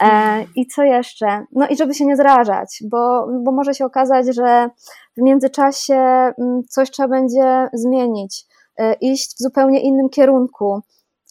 E, 0.00 0.44
I 0.56 0.66
co 0.66 0.82
jeszcze? 0.82 1.44
No 1.52 1.68
i 1.68 1.76
żeby 1.76 1.94
się 1.94 2.06
nie 2.06 2.16
zrażać, 2.16 2.82
bo, 2.90 3.26
bo 3.44 3.52
może 3.52 3.74
się 3.74 3.84
okazać, 3.84 4.26
że 4.34 4.70
w 5.16 5.22
międzyczasie 5.22 5.94
mm, 5.94 6.62
coś 6.68 6.90
trzeba 6.90 7.08
będzie 7.08 7.68
zmienić, 7.72 8.44
e, 8.78 8.94
iść 8.94 9.34
w 9.36 9.42
zupełnie 9.42 9.80
innym 9.80 10.08
kierunku 10.08 10.82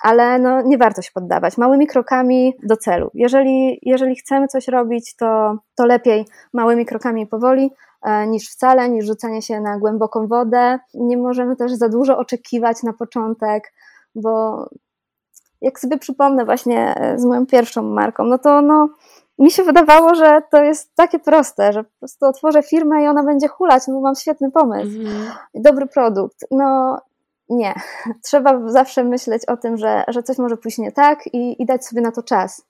ale 0.01 0.39
no, 0.39 0.61
nie 0.61 0.77
warto 0.77 1.01
się 1.01 1.11
poddawać. 1.13 1.57
Małymi 1.57 1.87
krokami 1.87 2.53
do 2.63 2.77
celu. 2.77 3.11
Jeżeli, 3.13 3.79
jeżeli 3.81 4.15
chcemy 4.15 4.47
coś 4.47 4.67
robić, 4.67 5.15
to, 5.15 5.57
to 5.75 5.85
lepiej 5.85 6.25
małymi 6.53 6.85
krokami 6.85 7.27
powoli 7.27 7.71
e, 8.03 8.27
niż 8.27 8.49
wcale, 8.49 8.89
niż 8.89 9.05
rzucanie 9.05 9.41
się 9.41 9.61
na 9.61 9.77
głęboką 9.79 10.27
wodę. 10.27 10.79
Nie 10.93 11.17
możemy 11.17 11.55
też 11.55 11.71
za 11.71 11.89
dużo 11.89 12.17
oczekiwać 12.17 12.83
na 12.83 12.93
początek, 12.93 13.73
bo 14.15 14.65
jak 15.61 15.79
sobie 15.79 15.97
przypomnę 15.97 16.45
właśnie 16.45 16.95
e, 16.95 17.19
z 17.19 17.25
moją 17.25 17.45
pierwszą 17.45 17.83
marką, 17.83 18.25
no 18.25 18.37
to 18.37 18.61
no, 18.61 18.89
mi 19.39 19.51
się 19.51 19.63
wydawało, 19.63 20.15
że 20.15 20.41
to 20.51 20.63
jest 20.63 20.95
takie 20.95 21.19
proste, 21.19 21.73
że 21.73 21.83
po 21.83 21.89
prostu 21.99 22.25
otworzę 22.25 22.63
firmę 22.63 23.03
i 23.03 23.07
ona 23.07 23.23
będzie 23.23 23.47
hulać, 23.47 23.83
no 23.87 23.93
bo 23.93 24.01
mam 24.01 24.15
świetny 24.15 24.51
pomysł, 24.51 24.99
mm. 24.99 25.31
dobry 25.55 25.85
produkt. 25.85 26.37
No 26.51 26.97
nie. 27.49 27.73
Trzeba 28.25 28.69
zawsze 28.69 29.03
myśleć 29.03 29.45
o 29.45 29.57
tym, 29.57 29.77
że, 29.77 30.03
że 30.07 30.23
coś 30.23 30.37
może 30.37 30.57
pójść 30.57 30.77
nie 30.77 30.91
tak 30.91 31.27
i, 31.33 31.61
i 31.61 31.65
dać 31.65 31.85
sobie 31.85 32.01
na 32.01 32.11
to 32.11 32.23
czas. 32.23 32.65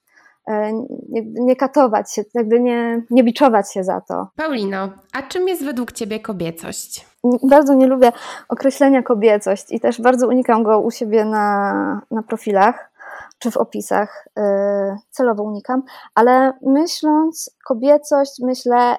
E, 0.48 0.74
nie, 1.10 1.22
nie, 1.26 1.56
katować 1.56 2.14
się, 2.14 2.24
jakby 2.34 2.60
nie, 2.60 3.02
nie 3.10 3.24
biczować 3.24 3.74
się 3.74 3.84
za 3.84 4.02
to. 4.02 4.28
Paulino, 4.36 4.90
a 5.14 5.22
czym 5.22 5.48
jest 5.48 5.66
według 5.66 5.92
Ciebie 5.92 6.20
kobiecość? 6.20 7.08
Bardzo 7.44 7.74
nie 7.74 7.88
lubię 7.88 8.12
określenia 8.50 9.04
kobiecość 9.04 9.66
i 9.70 9.80
też 9.80 10.02
bardzo 10.02 10.28
unikam 10.28 10.64
go 10.64 10.80
u 10.80 10.92
siebie 10.92 11.26
na, 11.26 12.02
na 12.12 12.24
profilach 12.24 12.92
czy 13.40 13.52
w 13.52 13.58
opisach. 13.58 14.28
E, 14.38 14.98
celowo 15.10 15.44
unikam, 15.44 15.84
ale 16.16 16.54
myśląc 16.62 17.56
kobiecość, 17.66 18.32
myślę 18.42 18.98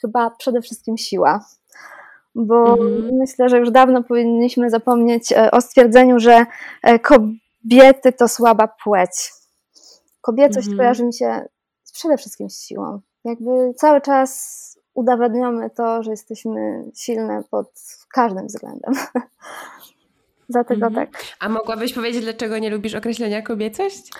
chyba 0.00 0.30
przede 0.30 0.62
wszystkim 0.62 0.96
siła 0.96 1.40
bo 2.36 2.72
mhm. 2.72 3.16
myślę, 3.18 3.48
że 3.48 3.58
już 3.58 3.70
dawno 3.70 4.02
powinniśmy 4.02 4.70
zapomnieć 4.70 5.32
e, 5.32 5.50
o 5.50 5.60
stwierdzeniu, 5.60 6.20
że 6.20 6.46
e, 6.82 6.98
kobiety 6.98 8.12
to 8.18 8.28
słaba 8.28 8.68
płeć. 8.84 9.32
Kobiecość 10.20 10.66
mhm. 10.66 10.76
kojarzy 10.78 11.04
mi 11.04 11.14
się 11.14 11.44
przede 11.92 12.16
wszystkim 12.16 12.50
z 12.50 12.62
siłą. 12.62 13.00
Jakby 13.24 13.74
cały 13.76 14.00
czas 14.00 14.62
udowadniamy 14.94 15.70
to, 15.70 16.02
że 16.02 16.10
jesteśmy 16.10 16.84
silne 16.94 17.42
pod 17.50 17.70
każdym 18.14 18.46
względem. 18.46 18.94
Dlatego 20.48 20.86
mhm. 20.86 21.06
tak. 21.06 21.22
A 21.40 21.48
mogłabyś 21.48 21.92
powiedzieć, 21.92 22.24
dlaczego 22.24 22.58
nie 22.58 22.70
lubisz 22.70 22.94
określenia 22.94 23.42
kobiecość? 23.42 24.10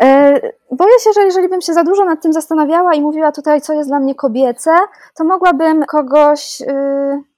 E, 0.00 0.40
boję 0.70 0.98
się, 1.04 1.10
że 1.14 1.24
jeżeli 1.24 1.48
bym 1.48 1.60
się 1.60 1.72
za 1.72 1.84
dużo 1.84 2.04
nad 2.04 2.22
tym 2.22 2.32
zastanawiała 2.32 2.94
i 2.94 3.00
mówiła 3.00 3.32
tutaj, 3.32 3.60
co 3.60 3.72
jest 3.72 3.90
dla 3.90 4.00
mnie 4.00 4.14
kobiece, 4.14 4.70
to 5.14 5.24
mogłabym 5.24 5.84
kogoś. 5.84 6.60
Y, 6.60 7.35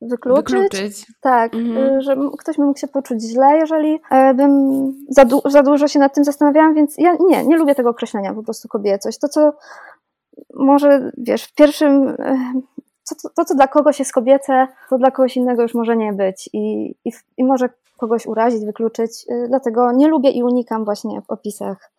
wykluczyć. 0.00 0.54
wykluczyć. 0.54 1.06
Tak, 1.20 1.54
mhm. 1.54 1.98
Y, 1.98 2.02
że 2.02 2.16
ktoś 2.38 2.56
by 2.56 2.64
mógł 2.64 2.78
się 2.78 2.88
poczuć 2.88 3.22
źle, 3.22 3.56
jeżeli 3.56 4.00
e, 4.10 4.34
bym 4.34 4.92
za, 5.08 5.24
du 5.24 5.40
za 5.44 5.62
dużo 5.62 5.88
się 5.88 5.98
nad 5.98 6.14
tym 6.14 6.24
zastanawiałam, 6.24 6.74
więc 6.74 6.94
ja 6.98 7.16
nie, 7.20 7.44
nie 7.44 7.56
lubię 7.56 7.74
tego 7.74 7.90
określenia 7.90 8.34
po 8.34 8.42
prostu 8.42 8.68
kobiecość. 8.68 9.18
To, 9.18 9.28
co 9.28 9.52
może, 10.54 11.10
wiesz, 11.18 11.44
w 11.44 11.54
pierwszym, 11.54 12.08
e, 12.08 12.52
to, 13.22 13.28
to, 13.36 13.44
co 13.44 13.54
dla 13.54 13.68
kogoś 13.68 13.98
jest 13.98 14.12
kobiece, 14.12 14.66
to 14.90 14.98
dla 14.98 15.10
kogoś 15.10 15.36
innego 15.36 15.62
już 15.62 15.74
może 15.74 15.96
nie 15.96 16.12
być 16.12 16.50
i, 16.52 16.94
i, 17.04 17.12
i 17.36 17.44
może 17.44 17.68
kogoś 17.96 18.26
urazić, 18.26 18.64
wykluczyć, 18.64 19.10
y, 19.30 19.48
dlatego 19.48 19.92
nie 19.92 20.08
lubię 20.08 20.30
i 20.30 20.42
unikam 20.42 20.84
właśnie 20.84 21.20
w 21.20 21.30
opisach 21.30 21.90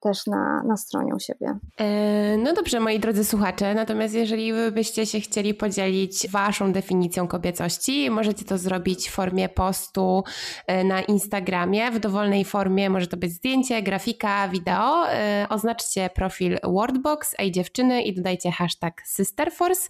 też 0.00 0.26
na, 0.26 0.62
na 0.62 0.76
stronie 0.76 1.14
u 1.14 1.18
siebie. 1.18 1.58
E, 1.80 2.36
no 2.36 2.52
dobrze, 2.52 2.80
moi 2.80 3.00
drodzy 3.00 3.24
słuchacze, 3.24 3.74
natomiast 3.74 4.14
jeżeli 4.14 4.52
byście 4.72 5.06
się 5.06 5.20
chcieli 5.20 5.54
podzielić 5.54 6.28
waszą 6.30 6.72
definicją 6.72 7.28
kobiecości, 7.28 8.10
możecie 8.10 8.44
to 8.44 8.58
zrobić 8.58 9.08
w 9.08 9.12
formie 9.12 9.48
postu 9.48 10.24
e, 10.66 10.84
na 10.84 11.02
Instagramie, 11.02 11.90
w 11.90 11.98
dowolnej 11.98 12.44
formie, 12.44 12.90
może 12.90 13.06
to 13.06 13.16
być 13.16 13.32
zdjęcie, 13.32 13.82
grafika, 13.82 14.48
wideo. 14.48 15.10
E, 15.10 15.46
oznaczcie 15.50 16.10
profil 16.14 16.58
Wordbox, 16.64 17.34
ej 17.38 17.52
dziewczyny 17.52 18.02
i 18.02 18.14
dodajcie 18.14 18.50
hashtag 18.50 19.02
Sisterforce. 19.06 19.88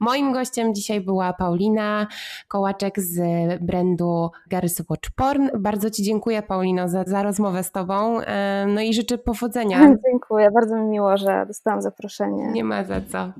Moim 0.00 0.32
gościem 0.32 0.74
dzisiaj 0.74 1.00
była 1.00 1.32
Paulina 1.32 2.06
Kołaczek 2.48 3.00
z 3.00 3.18
brandu 3.62 4.30
Garys 4.50 4.82
Watch 4.90 5.10
Porn. 5.16 5.48
Bardzo 5.58 5.90
Ci 5.90 6.02
dziękuję 6.02 6.42
Paulino 6.42 6.88
za, 6.88 7.04
za 7.06 7.22
rozmowę 7.22 7.64
z 7.64 7.72
Tobą, 7.72 8.20
no 8.66 8.80
i 8.80 8.94
życzę 8.94 9.18
powodzenia 9.18 9.45
powodzenia. 9.46 9.94
Dziękuję, 10.06 10.50
bardzo 10.50 10.76
mi 10.76 10.86
miło, 10.86 11.16
że 11.16 11.44
dostałam 11.46 11.82
zaproszenie. 11.82 12.46
Nie 12.52 12.64
ma 12.64 12.84
za 12.84 13.00
co. 13.00 13.32